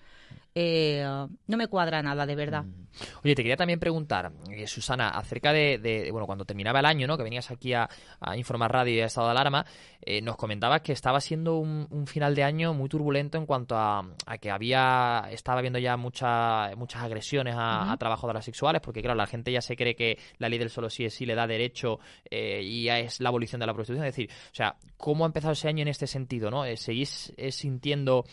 eh, 0.56 1.06
no 1.48 1.58
me 1.58 1.68
cuadra 1.68 2.02
nada, 2.02 2.26
de 2.26 2.36
verdad. 2.36 2.64
Mm. 2.64 2.88
Oye, 3.24 3.36
te 3.36 3.44
quería 3.44 3.56
también 3.56 3.80
preguntar, 3.80 4.32
eh, 4.52 4.68
Susana, 4.68 5.10
acerca 5.10 5.54
de, 5.54 6.10
bueno, 6.12 6.26
cuando 6.26 6.46
terminaba 6.46 6.80
el 6.80 6.86
año, 6.86 7.08
¿no? 7.08 7.18
Que 7.18 7.24
venías 7.24 7.52
aquí 7.52 7.74
a, 7.74 7.88
informar 8.36 8.72
radio 8.72 8.96
y 8.96 9.00
a 9.02 9.06
estado 9.06 9.28
de 9.28 9.32
alarma, 9.32 9.66
eh, 10.02 10.22
nos 10.22 10.36
comentabas 10.36 10.82
que 10.82 10.92
estaba 10.92 11.22
siendo 11.22 11.58
un, 11.58 11.88
final 12.08 12.34
de 12.34 12.44
año 12.44 12.74
muy 12.74 12.90
turbulento 12.90 13.38
en 13.38 13.46
cuanto 13.46 13.78
a, 13.78 14.04
que 14.42 14.50
había, 14.50 15.28
estaba 15.32 15.60
habiendo 15.60 15.80
ya 15.80 15.98
muchas 15.98 16.76
muchas 16.76 17.04
agresiones 17.04 17.56
a, 17.58 17.96
trabajadoras 18.00 18.44
sexuales, 18.44 18.82
porque 18.82 19.02
claro, 19.02 19.16
la 19.16 19.28
gente 19.28 19.52
ya 19.52 19.62
se 19.62 19.76
cree 19.76 19.96
que 19.96 20.18
la 20.38 20.50
ley 20.50 20.58
del 20.58 20.70
solo 20.70 20.90
sí 20.90 21.06
es 21.06 21.14
sí 21.14 21.26
le 21.26 21.36
da 21.36 21.46
derecho 21.46 22.00
y 22.30 22.84
ya 22.84 23.00
es 23.00 23.20
la 23.20 23.30
abolición 23.30 23.60
de 23.60 23.68
la 23.68 23.74
prostitución. 23.74 24.06
Es 24.06 24.16
decir, 24.16 24.30
o 24.52 24.56
sea, 24.56 24.76
¿cómo 24.98 25.26
ha 25.26 25.28
empezado 25.28 25.54
ese 25.54 25.68
año 25.68 25.82
en 25.82 25.88
este 25.88 26.08
sentido, 26.08 26.52
no? 26.52 26.64
¿Seguís 26.76 27.34
sintiendo 27.50 28.26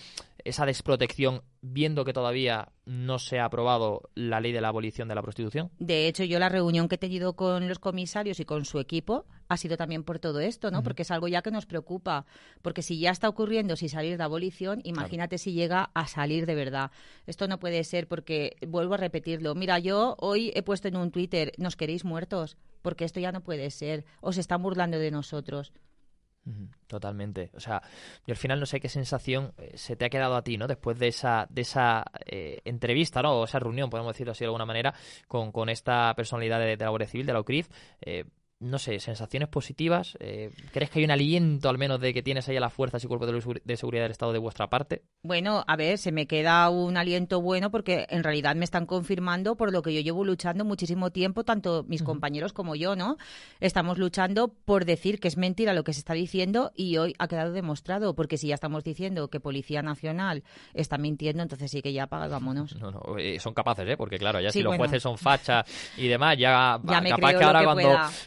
esa 0.45 0.65
desprotección 0.65 1.43
viendo 1.61 2.05
que 2.05 2.13
todavía 2.13 2.69
no 2.85 3.19
se 3.19 3.41
ha 3.41 3.47
aprobado 3.47 4.11
la 4.15 4.41
ley 4.41 4.53
de 4.53 4.61
la 4.61 4.69
abolición 4.69 5.09
de 5.09 5.15
la 5.15 5.23
prostitución? 5.23 5.71
De 5.79 6.07
hecho, 6.07 6.23
yo 6.25 6.39
la 6.39 6.49
reunión 6.49 6.89
que 6.89 6.95
he 6.95 6.99
tenido 6.99 7.35
con 7.35 7.69
los 7.69 7.79
comisarios 7.79 8.39
y 8.39 8.45
con 8.45 8.65
su 8.65 8.79
equipo 8.79 9.27
ha 9.49 9.57
sido 9.57 9.77
también 9.77 10.03
por 10.03 10.19
todo 10.19 10.41
esto, 10.41 10.71
¿no? 10.71 10.83
Porque 10.83 11.03
es 11.03 11.11
algo 11.11 11.29
ya 11.29 11.43
que 11.43 11.51
nos 11.51 11.67
preocupa. 11.67 12.27
Porque 12.63 12.83
si 12.83 12.99
ya 12.99 13.11
está 13.11 13.29
ocurriendo 13.29 13.77
si 13.77 13.89
salir 13.89 14.17
de 14.17 14.25
abolición, 14.25 14.81
imagínate 14.85 15.39
si 15.39 15.53
llega 15.53 15.91
a 15.95 16.07
salir 16.07 16.47
de 16.47 16.55
verdad. 16.55 16.91
Esto 17.27 17.49
no 17.49 17.59
puede 17.59 17.85
ser 17.85 18.09
porque, 18.09 18.57
vuelvo 18.67 18.95
a 18.95 18.99
repetirlo, 18.99 19.55
mira, 19.55 19.79
yo 19.79 20.17
hoy 20.19 20.53
he 20.55 20.63
puesto 20.63 20.89
en 20.89 20.97
un 20.97 21.11
Twitter, 21.11 21.53
nos 21.59 21.77
queréis 21.77 22.05
muertos, 22.05 22.57
porque 22.83 23.05
esto 23.05 23.21
ya 23.21 23.33
no 23.33 23.43
puede 23.43 23.71
ser. 23.71 24.05
Os 24.21 24.39
están 24.39 24.63
burlando 24.63 24.99
de 24.99 25.11
nosotros. 25.11 25.73
Totalmente. 26.87 27.51
O 27.55 27.61
sea, 27.61 27.83
yo 28.25 28.33
al 28.33 28.37
final 28.37 28.61
no 28.61 28.67
sé 28.67 28.79
qué 28.79 28.89
sensación 28.89 29.53
eh, 29.59 29.73
se 29.75 29.97
te 29.97 30.05
ha 30.05 30.09
quedado 30.09 30.37
a 30.37 30.43
ti, 30.43 30.57
¿no? 30.57 30.69
Después 30.69 30.99
de 30.99 31.09
esa, 31.09 31.47
de 31.51 31.63
esa 31.63 32.05
eh, 32.25 32.61
entrevista, 32.65 33.21
¿no? 33.23 33.41
O 33.41 33.45
esa 33.45 33.59
reunión, 33.59 33.91
podemos 33.91 34.13
decirlo 34.13 34.31
así 34.31 34.41
de 34.41 34.47
alguna 34.47 34.65
manera, 34.65 34.95
con, 35.27 35.51
con 35.51 35.69
esta 35.69 36.15
personalidad 36.15 36.61
de, 36.61 36.77
la 36.77 36.89
Guardia 36.89 37.09
Civil, 37.09 37.27
de 37.27 37.33
la 37.33 37.41
UCRIF. 37.41 37.69
Eh, 38.01 38.25
no 38.59 38.79
sé, 38.79 38.99
sensaciones 39.01 39.49
positivas. 39.49 40.17
Eh, 40.19 40.51
¿Crees 40.73 40.91
que 40.91 41.01
hay 41.01 41.05
un 41.05 41.11
aliento 41.11 41.69
al 41.69 41.77
menos 41.77 42.01
de 42.01 42.15
que 42.15 42.23
tienes 42.23 42.49
ahí 42.49 42.57
a 42.57 42.61
las 42.61 42.73
fuerzas 42.73 43.05
y 43.05 43.07
cuerpos 43.07 43.29
de, 43.65 43.77
seguridad 43.77 44.05
del 44.05 44.13
Estado 44.13 44.33
de 44.33 44.39
vuestra 44.39 44.69
parte? 44.69 45.03
Bueno, 45.23 45.63
a 45.67 45.77
ver, 45.77 45.99
se 45.99 46.11
me 46.11 46.27
queda 46.27 46.71
un 46.71 46.97
aliento 46.97 47.43
bueno 47.43 47.71
porque 47.71 48.07
en 48.09 48.25
realidad 48.25 48.57
me 48.57 48.65
están 48.65 48.87
confirmando 48.87 49.57
por 49.57 49.73
lo 49.73 49.83
que 49.83 49.93
yo 49.93 50.01
llevo 50.01 50.25
luchando 50.25 50.65
muchísimo 50.65 51.11
tiempo, 51.11 51.45
tanto 51.45 51.85
mis 51.87 52.03
compañeros 52.03 52.55
como 52.55 52.75
yo, 52.75 52.97
¿no? 52.97 53.19
Estamos 53.61 53.99
luchando 53.99 54.49
por 54.49 54.87
decir 54.87 55.21
que 55.21 55.29
es 55.29 55.37
mentira 55.37 55.75
lo 55.75 55.85
que 55.85 55.93
se 55.93 56.01
está 56.01 56.15
diciendo 56.15 56.73
y 56.75 56.97
hoy 56.97 57.15
ha 57.19 57.29
quedado 57.29 57.53
demostrado, 57.53 58.15
porque 58.15 58.39
si 58.39 58.49
ya 58.49 58.55
estamos 58.55 58.85
diciendo 58.85 59.29
que 59.29 59.39
Policía 59.39 59.83
Nacional 59.83 60.45
está 60.73 60.97
mintiendo, 60.97 61.43
entonces 61.43 61.71
sí 61.71 61.83
que 61.83 61.93
ya 61.93 62.05
apaga, 62.05 62.29
vámonos. 62.29 62.75
No, 62.77 62.91
no, 62.91 63.19
eh, 63.19 63.39
son 63.39 63.53
capaces, 63.53 63.87
¿eh? 63.87 63.97
Porque 63.99 64.19
claro, 64.19 64.41
ya 64.41 64.51
si 64.51 64.63
los 64.63 64.77
jueces 64.77 65.03
son 65.03 65.19
fachas 65.19 65.67
y 65.99 66.09
demás, 66.09 66.39
ya, 66.39 66.81
capaz 66.87 67.35
que 67.35 67.45
ahora 67.45 67.65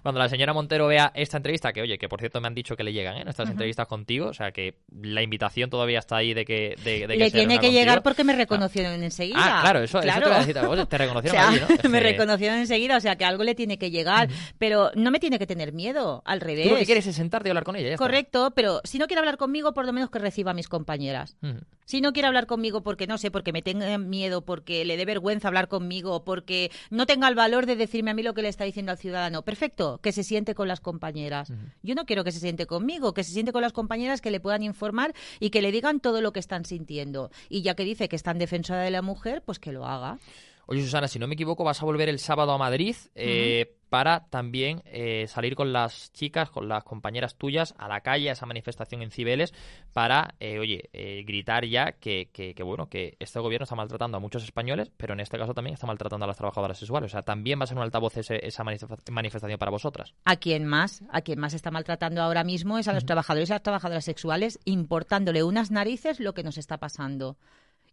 cuando 0.03 0.18
la 0.19 0.29
señora 0.29 0.53
Montero 0.53 0.87
vea 0.87 1.11
esta 1.15 1.37
entrevista, 1.37 1.73
que 1.73 1.81
oye, 1.81 1.97
que 1.97 2.07
por 2.07 2.19
cierto 2.19 2.41
me 2.41 2.47
han 2.47 2.55
dicho 2.55 2.75
que 2.75 2.83
le 2.83 2.93
llegan 2.93 3.17
¿eh? 3.17 3.23
nuestras 3.23 3.49
entrevistas 3.49 3.87
contigo, 3.87 4.27
o 4.27 4.33
sea 4.33 4.51
que 4.51 4.75
la 5.01 5.21
invitación 5.21 5.69
todavía 5.69 5.99
está 5.99 6.17
ahí 6.17 6.33
de 6.33 6.45
que. 6.45 6.75
De, 6.83 7.07
le 7.07 7.31
tiene 7.31 7.59
que 7.59 7.71
llegar 7.71 8.03
porque 8.03 8.23
me 8.23 8.35
reconocieron 8.35 9.01
enseguida. 9.03 9.39
Ah, 9.39 9.61
claro, 9.61 9.83
eso, 9.83 9.99
te 9.99 10.07
voy 10.07 10.31
a 10.31 10.39
decir. 10.39 10.87
te 10.87 10.97
reconocieron 10.97 11.59
¿no? 11.83 11.89
me 11.89 11.99
reconocieron 11.99 12.59
enseguida, 12.59 12.97
o 12.97 12.99
sea 13.01 13.15
que 13.15 13.25
algo 13.25 13.43
le 13.43 13.55
tiene 13.55 13.77
que 13.77 13.91
llegar, 13.91 14.29
pero 14.57 14.91
no 14.95 15.11
me 15.11 15.19
tiene 15.19 15.39
que 15.39 15.47
tener 15.47 15.73
miedo, 15.73 16.21
al 16.25 16.41
revés. 16.41 16.67
Tú 16.67 16.73
lo 16.73 16.79
que 16.79 16.85
quieres 16.85 17.07
es 17.07 17.15
sentarte 17.15 17.49
y 17.49 17.51
hablar 17.51 17.63
con 17.63 17.75
ella. 17.75 17.95
Correcto, 17.97 18.51
pero 18.55 18.81
si 18.83 18.97
no 18.99 19.07
quiere 19.07 19.19
hablar 19.19 19.37
conmigo, 19.37 19.73
por 19.73 19.85
lo 19.85 19.93
menos 19.93 20.09
que 20.09 20.19
reciba 20.19 20.51
a 20.51 20.53
mis 20.53 20.67
compañeras. 20.67 21.37
Si 21.85 22.01
no 22.01 22.13
quiere 22.13 22.27
hablar 22.27 22.45
conmigo 22.45 22.83
porque 22.83 23.07
no 23.07 23.17
sé, 23.17 23.31
porque 23.31 23.51
me 23.51 23.63
tenga 23.63 23.97
miedo, 23.97 24.41
porque 24.45 24.85
le 24.85 24.95
dé 24.95 25.05
vergüenza 25.05 25.47
hablar 25.47 25.67
conmigo, 25.67 26.23
porque 26.23 26.71
no 26.91 27.07
tenga 27.07 27.27
el 27.27 27.33
valor 27.33 27.65
de 27.65 27.75
decirme 27.75 28.11
a 28.11 28.13
mí 28.13 28.21
lo 28.21 28.35
que 28.35 28.43
le 28.43 28.49
está 28.49 28.63
diciendo 28.63 28.91
al 28.91 28.99
ciudadano, 28.99 29.41
perfecto, 29.41 29.99
que 30.01 30.08
se 30.11 30.23
siente 30.23 30.55
con 30.55 30.67
las 30.67 30.79
compañeras. 30.79 31.51
Yo 31.81 31.95
no 31.95 32.05
quiero 32.05 32.23
que 32.23 32.31
se 32.31 32.39
siente 32.39 32.65
conmigo, 32.65 33.13
que 33.13 33.23
se 33.23 33.31
siente 33.31 33.51
con 33.51 33.61
las 33.61 33.73
compañeras 33.73 34.21
que 34.21 34.31
le 34.31 34.39
puedan 34.39 34.63
informar 34.63 35.13
y 35.39 35.49
que 35.49 35.61
le 35.61 35.71
digan 35.71 35.99
todo 35.99 36.21
lo 36.21 36.33
que 36.33 36.39
están 36.39 36.65
sintiendo. 36.65 37.31
Y 37.49 37.61
ya 37.61 37.75
que 37.75 37.83
dice 37.83 38.09
que 38.09 38.15
está 38.15 38.31
en 38.31 38.39
defensora 38.39 38.81
de 38.81 38.91
la 38.91 39.01
mujer, 39.01 39.43
pues 39.45 39.59
que 39.59 39.71
lo 39.71 39.85
haga. 39.85 40.19
Oye, 40.65 40.83
Susana, 40.83 41.07
si 41.07 41.17
no 41.17 41.27
me 41.27 41.33
equivoco, 41.33 41.63
vas 41.63 41.81
a 41.81 41.85
volver 41.85 42.09
el 42.09 42.19
sábado 42.19 42.51
a 42.51 42.57
Madrid 42.59 42.95
eh, 43.15 43.78
para 43.89 44.25
también 44.29 44.81
eh, 44.85 45.25
salir 45.27 45.55
con 45.55 45.73
las 45.73 46.13
chicas, 46.13 46.49
con 46.49 46.69
las 46.69 46.83
compañeras 46.83 47.35
tuyas 47.35 47.73
a 47.77 47.87
la 47.87 48.01
calle, 48.01 48.29
a 48.29 48.33
esa 48.33 48.45
manifestación 48.45 49.01
en 49.01 49.11
Cibeles, 49.11 49.53
para, 49.93 50.35
eh, 50.39 50.59
oye, 50.59 50.89
gritar 51.25 51.65
ya 51.65 51.93
que, 51.93 52.29
que, 52.31 52.63
bueno, 52.63 52.87
que 52.87 53.17
este 53.19 53.39
gobierno 53.39 53.63
está 53.63 53.75
maltratando 53.75 54.17
a 54.17 54.19
muchos 54.19 54.43
españoles, 54.43 54.91
pero 54.95 55.13
en 55.13 55.19
este 55.19 55.37
caso 55.37 55.53
también 55.53 55.73
está 55.73 55.87
maltratando 55.87 56.25
a 56.25 56.27
las 56.27 56.37
trabajadoras 56.37 56.77
sexuales. 56.77 57.11
O 57.11 57.13
sea, 57.13 57.23
también 57.23 57.59
va 57.59 57.63
a 57.63 57.67
ser 57.67 57.77
un 57.77 57.83
altavoz 57.83 58.17
esa 58.17 58.63
manifestación 58.63 59.57
para 59.57 59.71
vosotras. 59.71 60.13
¿A 60.25 60.35
quién 60.37 60.65
más? 60.65 61.03
¿A 61.11 61.21
quién 61.21 61.39
más 61.39 61.53
está 61.53 61.71
maltratando 61.71 62.21
ahora 62.21 62.43
mismo? 62.43 62.77
Es 62.77 62.87
a 62.87 62.93
los 62.93 63.05
trabajadores 63.05 63.49
y 63.49 63.53
a 63.53 63.55
las 63.55 63.63
trabajadoras 63.63 64.05
sexuales, 64.05 64.59
importándole 64.65 65.43
unas 65.43 65.71
narices 65.71 66.19
lo 66.19 66.33
que 66.33 66.43
nos 66.43 66.57
está 66.57 66.77
pasando 66.77 67.37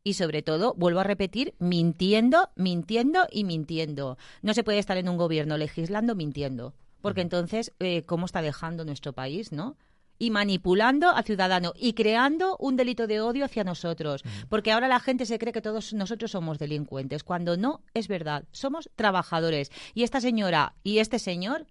y 0.03 0.15
sobre 0.15 0.43
todo, 0.43 0.75
vuelvo 0.77 1.01
a 1.01 1.05
repetir, 1.05 1.55
mintiendo, 1.59 2.51
mintiendo 2.57 3.27
y 3.31 3.45
mintiendo. 3.45 4.19
No 4.43 4.55
se 4.55 4.65
puede 4.65 4.79
estar 4.79 4.97
en 4.97 5.09
un 5.09 5.17
gobierno 5.17 5.57
legislando 5.57 6.15
mintiendo, 6.15 6.75
porque 7.01 7.21
entonces, 7.21 7.73
eh, 7.81 8.03
¿cómo 8.03 8.27
está 8.27 8.43
dejando 8.43 8.85
nuestro 8.85 9.13
país, 9.13 9.53
no? 9.53 9.77
y 10.19 10.31
manipulando 10.31 11.11
al 11.11 11.25
ciudadano 11.25 11.73
y 11.77 11.93
creando 11.93 12.57
un 12.59 12.77
delito 12.77 13.07
de 13.07 13.21
odio 13.21 13.45
hacia 13.45 13.65
nosotros. 13.65 14.23
Porque 14.49 14.73
ahora 14.73 14.89
la 14.89 15.01
gente 15.01 15.27
se 15.27 15.39
cree 15.39 15.53
que 15.53 15.61
todos 15.61 15.93
nosotros 15.93 16.31
somos 16.31 16.59
delincuentes, 16.59 17.23
cuando 17.23 17.57
no 17.57 17.83
es 17.95 18.09
verdad. 18.09 18.45
Somos 18.53 18.91
trabajadores. 18.97 19.71
Y 19.95 20.03
esta 20.05 20.21
señora 20.21 20.75
y 20.83 20.99
este 20.99 21.19
señor 21.19 21.67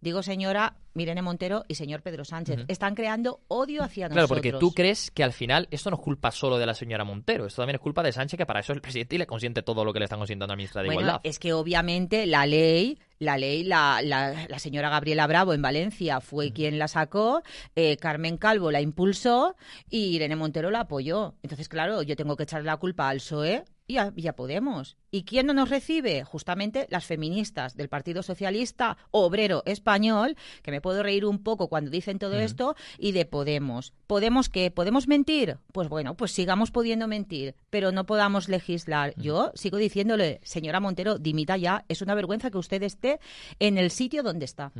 digo 0.00 0.22
señora 0.22 0.76
Mirene 0.94 1.22
Montero 1.22 1.64
y 1.68 1.76
señor 1.76 2.02
Pedro 2.02 2.24
Sánchez, 2.24 2.64
están 2.66 2.94
creando 2.94 3.40
odio 3.48 3.82
hacia 3.82 4.08
nosotros. 4.08 4.26
Claro, 4.26 4.28
porque 4.28 4.52
tú 4.52 4.72
crees 4.72 5.10
que 5.12 5.22
al 5.22 5.32
final 5.32 5.68
esto 5.70 5.90
no 5.90 5.96
es 5.96 6.02
culpa 6.02 6.32
solo 6.32 6.58
de 6.58 6.66
la 6.66 6.74
señora 6.74 7.04
Montero, 7.04 7.46
esto 7.46 7.62
también 7.62 7.76
es 7.76 7.80
culpa 7.80 8.02
de 8.02 8.12
Sánchez, 8.12 8.36
que 8.36 8.46
para 8.46 8.60
eso 8.60 8.72
es 8.72 8.76
el 8.76 8.82
presidente 8.82 9.14
y 9.14 9.18
le 9.18 9.26
consiente 9.26 9.62
todo 9.62 9.84
lo 9.84 9.92
que 9.92 10.00
le 10.00 10.06
están 10.06 10.18
consintiendo 10.18 10.46
a 10.46 10.48
la 10.48 10.56
ministra 10.56 10.82
de 10.82 10.88
bueno, 10.88 11.00
Igualdad. 11.02 11.20
Es 11.22 11.38
que 11.38 11.52
obviamente 11.52 12.26
la 12.26 12.46
ley, 12.46 12.98
la 13.20 13.38
ley, 13.38 13.62
la, 13.62 14.00
la, 14.02 14.58
señora 14.58 14.88
Gabriela 14.90 15.26
Bravo 15.28 15.54
en 15.54 15.62
Valencia 15.62 16.20
fue 16.20 16.52
quien 16.52 16.78
la 16.78 16.88
sacó, 16.88 17.42
eh, 17.76 17.96
Carmen 17.96 18.36
Calvo 18.36 18.72
la 18.72 18.80
impulsó 18.80 19.54
y 19.88 20.16
Irene 20.16 20.34
Montero 20.34 20.70
la 20.70 20.80
apoyó. 20.80 21.36
Entonces, 21.42 21.68
claro, 21.68 22.02
yo 22.02 22.16
tengo 22.16 22.36
que 22.36 22.42
echarle 22.42 22.66
la 22.66 22.76
culpa 22.76 23.08
al 23.08 23.18
PSOE 23.18 23.64
y 23.88 23.94
ya 24.22 24.36
Podemos. 24.36 24.96
¿Y 25.10 25.24
quién 25.24 25.46
no 25.46 25.54
nos 25.54 25.70
recibe? 25.70 26.22
Justamente 26.22 26.86
las 26.90 27.06
feministas 27.06 27.74
del 27.74 27.88
Partido 27.88 28.22
Socialista 28.22 28.98
Obrero 29.10 29.62
Español, 29.64 30.36
que 30.62 30.70
me 30.70 30.82
puedo 30.82 31.02
reír 31.02 31.24
un 31.24 31.42
poco 31.42 31.68
cuando 31.68 31.90
dicen 31.90 32.18
todo 32.18 32.38
esto, 32.38 32.76
y 32.98 33.12
de 33.12 33.24
Podemos. 33.24 33.94
¿Podemos 34.06 34.50
qué? 34.50 34.70
¿Podemos 34.70 35.08
mentir? 35.08 35.56
Pues 35.72 35.88
bueno, 35.88 36.14
pues 36.14 36.32
sigamos 36.32 36.70
pudiendo 36.70 37.08
mentir, 37.08 37.56
pero 37.70 37.90
no 37.90 38.04
podamos 38.04 38.48
legislar. 38.48 39.14
Yo 39.16 39.50
sigo 39.54 39.78
diciéndole, 39.78 40.40
señora 40.44 40.78
Montero, 40.78 41.18
dimita 41.18 41.56
ya, 41.56 41.84
es 41.88 42.02
una 42.02 42.14
vergüenza 42.14 42.50
que 42.50 42.58
usted 42.58 42.82
esté 42.82 43.18
en 43.58 43.78
el 43.78 43.90
sitio 43.90 44.22
donde 44.22 44.44
está. 44.44 44.72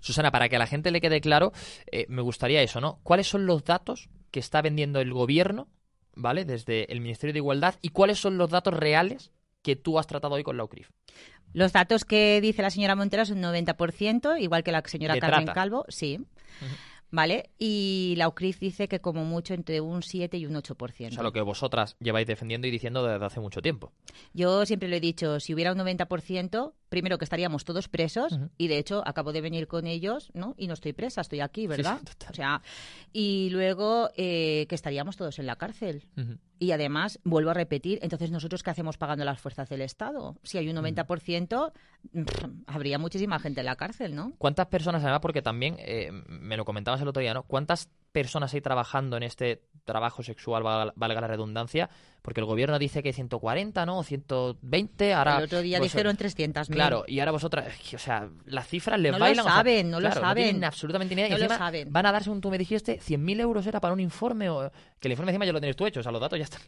Susana, 0.00 0.30
para 0.30 0.48
que 0.48 0.56
a 0.56 0.60
la 0.60 0.66
gente 0.68 0.92
le 0.92 1.00
quede 1.00 1.20
claro, 1.20 1.52
eh, 1.90 2.06
me 2.08 2.22
gustaría 2.22 2.62
eso, 2.62 2.80
¿no? 2.80 3.00
¿Cuáles 3.02 3.26
son 3.26 3.46
los 3.46 3.64
datos 3.64 4.08
que 4.30 4.40
está 4.40 4.62
vendiendo 4.62 5.00
el 5.00 5.12
gobierno 5.12 5.68
¿vale? 6.14 6.44
Desde 6.44 6.90
el 6.92 7.00
Ministerio 7.00 7.32
de 7.32 7.38
Igualdad 7.38 7.74
y 7.82 7.90
cuáles 7.90 8.18
son 8.18 8.38
los 8.38 8.50
datos 8.50 8.74
reales 8.74 9.32
que 9.62 9.76
tú 9.76 9.98
has 9.98 10.06
tratado 10.06 10.34
hoy 10.34 10.42
con 10.42 10.56
la 10.56 10.64
UCRIF. 10.64 10.90
Los 11.52 11.72
datos 11.72 12.04
que 12.04 12.40
dice 12.40 12.62
la 12.62 12.70
señora 12.70 12.96
Montero 12.96 13.24
son 13.24 13.44
un 13.44 13.44
90%, 13.44 14.40
igual 14.40 14.64
que 14.64 14.72
la 14.72 14.82
señora 14.86 15.18
Carmen 15.18 15.46
Calvo, 15.46 15.84
sí. 15.88 16.18
¿Vale? 17.10 17.50
Y 17.58 18.14
la 18.16 18.26
UCRIF 18.28 18.58
dice 18.58 18.88
que 18.88 19.00
como 19.00 19.24
mucho 19.24 19.52
entre 19.52 19.82
un 19.82 20.02
7 20.02 20.38
y 20.38 20.46
un 20.46 20.54
8%. 20.54 21.08
O 21.08 21.10
sea, 21.10 21.22
lo 21.22 21.32
que 21.32 21.42
vosotras 21.42 21.94
lleváis 22.00 22.26
defendiendo 22.26 22.66
y 22.66 22.70
diciendo 22.70 23.04
desde 23.04 23.24
hace 23.24 23.38
mucho 23.38 23.60
tiempo. 23.60 23.92
Yo 24.32 24.64
siempre 24.64 24.88
lo 24.88 24.96
he 24.96 25.00
dicho, 25.00 25.38
si 25.38 25.52
hubiera 25.52 25.72
un 25.72 25.78
90%, 25.78 26.72
primero 26.92 27.16
que 27.16 27.24
estaríamos 27.24 27.64
todos 27.64 27.88
presos, 27.88 28.38
y 28.58 28.68
de 28.68 28.76
hecho 28.76 29.02
acabo 29.06 29.32
de 29.32 29.40
venir 29.40 29.66
con 29.66 29.86
ellos, 29.86 30.30
¿no? 30.34 30.54
Y 30.58 30.66
no 30.66 30.74
estoy 30.74 30.92
presa, 30.92 31.22
estoy 31.22 31.40
aquí, 31.40 31.66
¿verdad? 31.66 32.00
o 32.30 32.34
sea, 32.34 32.60
y 33.14 33.48
luego 33.48 34.10
eh, 34.14 34.66
que 34.68 34.74
estaríamos 34.74 35.16
todos 35.16 35.38
en 35.38 35.46
la 35.46 35.56
cárcel. 35.56 36.04
Y 36.58 36.72
además, 36.72 37.18
vuelvo 37.24 37.48
a 37.50 37.54
repetir, 37.54 37.98
entonces 38.02 38.30
nosotros 38.30 38.62
qué 38.62 38.68
hacemos 38.68 38.98
pagando 38.98 39.24
las 39.24 39.40
fuerzas 39.40 39.70
del 39.70 39.80
Estado? 39.80 40.36
Si 40.42 40.58
hay 40.58 40.68
un 40.68 40.76
90%, 40.76 41.72
habría 42.66 42.98
muchísima 42.98 43.38
gente 43.38 43.60
en 43.60 43.66
la 43.66 43.76
cárcel, 43.76 44.14
¿no? 44.14 44.34
¿Cuántas 44.36 44.66
personas, 44.66 45.02
además, 45.02 45.20
porque 45.22 45.40
también, 45.40 45.76
eh, 45.78 46.10
me 46.28 46.58
lo 46.58 46.66
comentabas 46.66 47.00
el 47.00 47.08
otro 47.08 47.22
día, 47.22 47.32
¿no? 47.32 47.44
¿Cuántas 47.44 47.88
personas 48.12 48.52
hay 48.52 48.60
trabajando 48.60 49.16
en 49.16 49.22
este 49.22 49.62
trabajo 49.86 50.22
sexual, 50.22 50.62
valga 50.62 51.20
la 51.22 51.26
redundancia? 51.26 51.88
Porque 52.22 52.40
el 52.40 52.46
gobierno 52.46 52.78
dice 52.78 53.02
que 53.02 53.12
140, 53.12 53.84
¿no? 53.84 53.98
O 53.98 54.02
120, 54.04 55.12
ahora... 55.12 55.38
El 55.38 55.44
otro 55.44 55.60
día 55.60 55.80
dijeron 55.80 56.16
300.000. 56.16 56.68
Claro, 56.68 57.04
y 57.08 57.18
ahora 57.18 57.32
vosotras, 57.32 57.66
o 57.92 57.98
sea, 57.98 58.28
las 58.46 58.68
cifras 58.68 59.00
les 59.00 59.10
no 59.10 59.18
bailan... 59.18 59.44
Lo 59.44 59.50
saben, 59.50 59.90
no 59.90 59.98
lo 59.98 60.12
saben, 60.12 60.60
no 60.60 60.66
absolutamente 60.68 61.16
ni 61.16 61.22
idea. 61.22 61.36
No 61.36 61.38
lo 61.38 61.48
saben. 61.48 61.92
Van 61.92 62.06
a 62.06 62.12
dar, 62.12 62.22
según 62.22 62.40
tú 62.40 62.48
me 62.48 62.58
dijiste, 62.58 63.00
100.000 63.00 63.40
euros 63.40 63.66
era 63.66 63.80
para 63.80 63.92
un 63.92 63.98
informe, 63.98 64.48
o 64.50 64.70
que 65.00 65.08
el 65.08 65.12
informe 65.12 65.32
encima 65.32 65.44
ya 65.44 65.52
lo 65.52 65.58
tienes 65.58 65.74
tú 65.74 65.84
hecho, 65.84 65.98
o 65.98 66.02
sea, 66.04 66.12
los 66.12 66.20
datos 66.20 66.38
ya 66.38 66.44
están. 66.44 66.62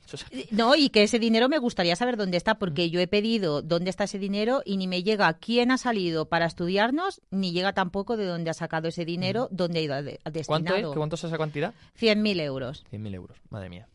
No, 0.50 0.74
y 0.74 0.88
que 0.88 1.04
ese 1.04 1.20
dinero 1.20 1.48
me 1.48 1.58
gustaría 1.58 1.94
saber 1.94 2.16
dónde 2.16 2.36
está, 2.36 2.56
porque 2.56 2.88
mm. 2.88 2.90
yo 2.90 3.00
he 3.00 3.06
pedido 3.06 3.62
dónde 3.62 3.90
está 3.90 4.04
ese 4.04 4.18
dinero 4.18 4.62
y 4.64 4.76
ni 4.76 4.88
me 4.88 5.04
llega 5.04 5.32
quién 5.34 5.70
ha 5.70 5.78
salido 5.78 6.28
para 6.28 6.46
estudiarnos, 6.46 7.20
ni 7.30 7.52
llega 7.52 7.72
tampoco 7.74 8.16
de 8.16 8.26
dónde 8.26 8.50
ha 8.50 8.54
sacado 8.54 8.88
ese 8.88 9.04
dinero, 9.04 9.48
mm. 9.52 9.56
dónde 9.56 9.78
ha 9.78 9.82
ido 9.82 9.94
a 9.94 10.02
destinado. 10.02 10.46
¿Cuánto 10.46 10.74
es? 10.74 10.86
¿Cuánto 10.96 11.14
es 11.14 11.24
esa 11.24 11.38
cantidad? 11.38 11.74
100.000 12.00 12.40
euros. 12.40 12.84
100.000 12.90 13.14
euros, 13.14 13.38
madre 13.50 13.68
mía. 13.68 13.86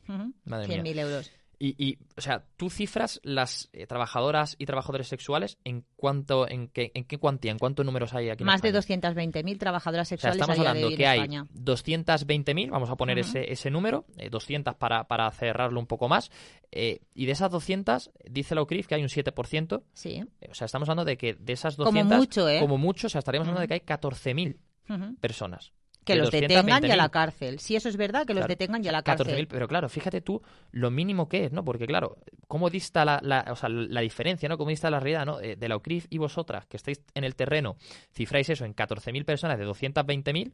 Madre 0.45 0.67
100.000 0.67 0.99
euros. 0.99 1.31
Y, 1.61 1.97
o 2.15 2.21
sea, 2.21 2.45
tú 2.55 2.69
cifras 2.69 3.19
las 3.21 3.67
eh, 3.73 3.85
trabajadoras 3.85 4.55
y 4.57 4.65
trabajadores 4.65 5.09
sexuales 5.09 5.57
en 5.65 5.83
cuánto, 5.97 6.49
en 6.49 6.69
qué, 6.69 6.91
en 6.93 7.03
qué 7.03 7.17
cuantía, 7.17 7.51
en 7.51 7.59
cuántos 7.59 7.85
números 7.85 8.13
hay 8.13 8.29
aquí. 8.29 8.45
Más 8.45 8.61
de 8.61 8.73
220.000 8.73 9.57
trabajadoras 9.57 10.07
sexuales. 10.07 10.41
O 10.41 10.45
sea, 10.45 10.53
estamos 10.53 10.67
hablando 10.69 10.95
que 10.95 11.05
hay 11.05 11.19
220.000, 11.19 12.69
vamos 12.69 12.89
a 12.89 12.95
poner 12.95 13.19
ese, 13.19 13.51
ese 13.51 13.69
número, 13.69 14.05
200 14.31 14.73
eh, 14.73 14.77
para, 14.79 15.03
para 15.09 15.29
cerrarlo 15.31 15.81
un 15.81 15.87
poco 15.87 16.07
más. 16.07 16.31
Eh, 16.71 17.01
y 17.13 17.25
de 17.25 17.33
esas 17.33 17.51
200, 17.51 18.11
dice 18.29 18.55
la 18.55 18.61
UCRIF 18.61 18.87
que 18.87 18.95
hay 18.95 19.01
un 19.01 19.09
7%. 19.09 19.83
Sí. 19.91 20.23
o 20.49 20.53
sea, 20.53 20.63
estamos 20.63 20.87
hablando 20.87 21.03
de 21.03 21.17
que 21.17 21.33
de 21.33 21.53
esas 21.53 21.75
200, 21.75 22.03
como 22.03 22.19
mucho, 22.19 22.47
¿eh? 22.47 22.59
Como 22.61 22.77
mucho, 22.77 23.07
o 23.07 23.09
sea, 23.09 23.19
estaríamos 23.19 23.49
hablando 23.49 23.63
de 23.63 23.67
que 23.67 23.73
hay 23.73 23.81
14.000 23.81 25.17
personas 25.19 25.73
que 26.13 26.19
los 26.19 26.31
detengan 26.31 26.85
y 26.85 26.91
a 26.91 26.95
la 26.95 27.09
cárcel. 27.09 27.59
Si 27.59 27.75
eso 27.75 27.89
es 27.89 27.97
verdad, 27.97 28.25
que 28.25 28.33
los 28.33 28.47
detengan 28.47 28.83
y 28.83 28.87
a 28.87 28.91
la 28.91 29.03
cárcel. 29.03 29.47
pero 29.47 29.67
claro, 29.67 29.89
fíjate 29.89 30.21
tú 30.21 30.41
lo 30.71 30.91
mínimo 30.91 31.27
que 31.27 31.45
es, 31.45 31.51
¿no? 31.51 31.63
Porque 31.63 31.85
claro, 31.87 32.17
¿cómo 32.47 32.69
dista 32.69 33.05
la, 33.05 33.19
la, 33.21 33.45
o 33.51 33.55
sea, 33.55 33.69
la 33.69 34.01
diferencia, 34.01 34.49
¿no? 34.49 34.57
¿Cómo 34.57 34.69
dista 34.69 34.89
la 34.89 34.99
realidad, 34.99 35.25
¿no? 35.25 35.39
Eh, 35.41 35.55
de 35.55 35.69
la 35.69 35.77
UCRIF 35.77 36.07
y 36.09 36.17
vosotras, 36.17 36.65
que 36.67 36.77
estáis 36.77 37.01
en 37.13 37.23
el 37.23 37.35
terreno, 37.35 37.77
cifráis 38.11 38.49
eso 38.49 38.65
en 38.65 38.75
14.000 38.75 39.25
personas 39.25 39.57
de 39.57 39.67
220.000 39.67 40.53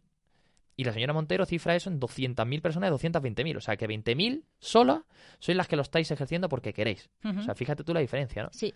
y 0.77 0.83
la 0.83 0.93
señora 0.93 1.13
Montero 1.13 1.45
cifra 1.45 1.75
eso 1.75 1.89
en 1.89 2.00
200.000 2.00 2.62
personas 2.62 2.89
de 2.89 3.09
220.000. 3.09 3.57
O 3.57 3.62
sea, 3.62 3.77
que 3.77 3.88
20.000 3.88 4.43
solas 4.59 5.03
sois 5.39 5.55
las 5.55 5.67
que 5.67 5.75
lo 5.75 5.81
estáis 5.81 6.12
ejerciendo 6.12 6.50
porque 6.50 6.74
queréis. 6.74 7.09
O 7.24 7.41
sea, 7.41 7.55
fíjate 7.55 7.83
tú 7.83 7.93
la 7.93 8.01
diferencia, 8.01 8.43
¿no? 8.43 8.50
Sí. 8.51 8.74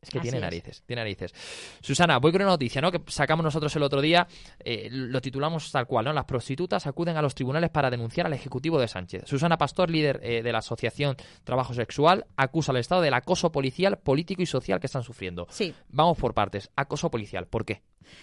Es 0.00 0.10
que 0.10 0.20
tiene 0.20 0.40
narices, 0.40 0.82
tiene 0.86 1.00
narices. 1.02 1.34
Susana, 1.80 2.18
voy 2.18 2.32
con 2.32 2.42
una 2.42 2.52
noticia, 2.52 2.80
¿no? 2.80 2.90
Que 2.90 3.00
sacamos 3.08 3.44
nosotros 3.44 3.74
el 3.76 3.82
otro 3.82 4.00
día, 4.00 4.26
eh, 4.60 4.88
lo 4.90 5.20
titulamos 5.20 5.70
tal 5.70 5.86
cual, 5.86 6.04
¿no? 6.04 6.12
Las 6.12 6.24
prostitutas 6.24 6.86
acuden 6.86 7.16
a 7.16 7.22
los 7.22 7.34
tribunales 7.34 7.70
para 7.70 7.90
denunciar 7.90 8.26
al 8.26 8.32
Ejecutivo 8.32 8.78
de 8.78 8.88
Sánchez. 8.88 9.24
Susana 9.26 9.58
Pastor, 9.58 9.90
líder 9.90 10.20
eh, 10.22 10.42
de 10.42 10.52
la 10.52 10.58
Asociación 10.58 11.16
Trabajo 11.44 11.74
Sexual, 11.74 12.26
acusa 12.36 12.72
al 12.72 12.78
Estado 12.78 13.02
del 13.02 13.14
acoso 13.14 13.50
policial, 13.50 13.98
político 13.98 14.42
y 14.42 14.46
social 14.46 14.80
que 14.80 14.86
están 14.86 15.02
sufriendo. 15.02 15.46
Sí. 15.50 15.74
Vamos 15.88 16.18
por 16.18 16.34
partes. 16.34 16.70
Acoso 16.76 17.10
policial, 17.10 17.46
¿por 17.46 17.64
qué? 17.64 17.82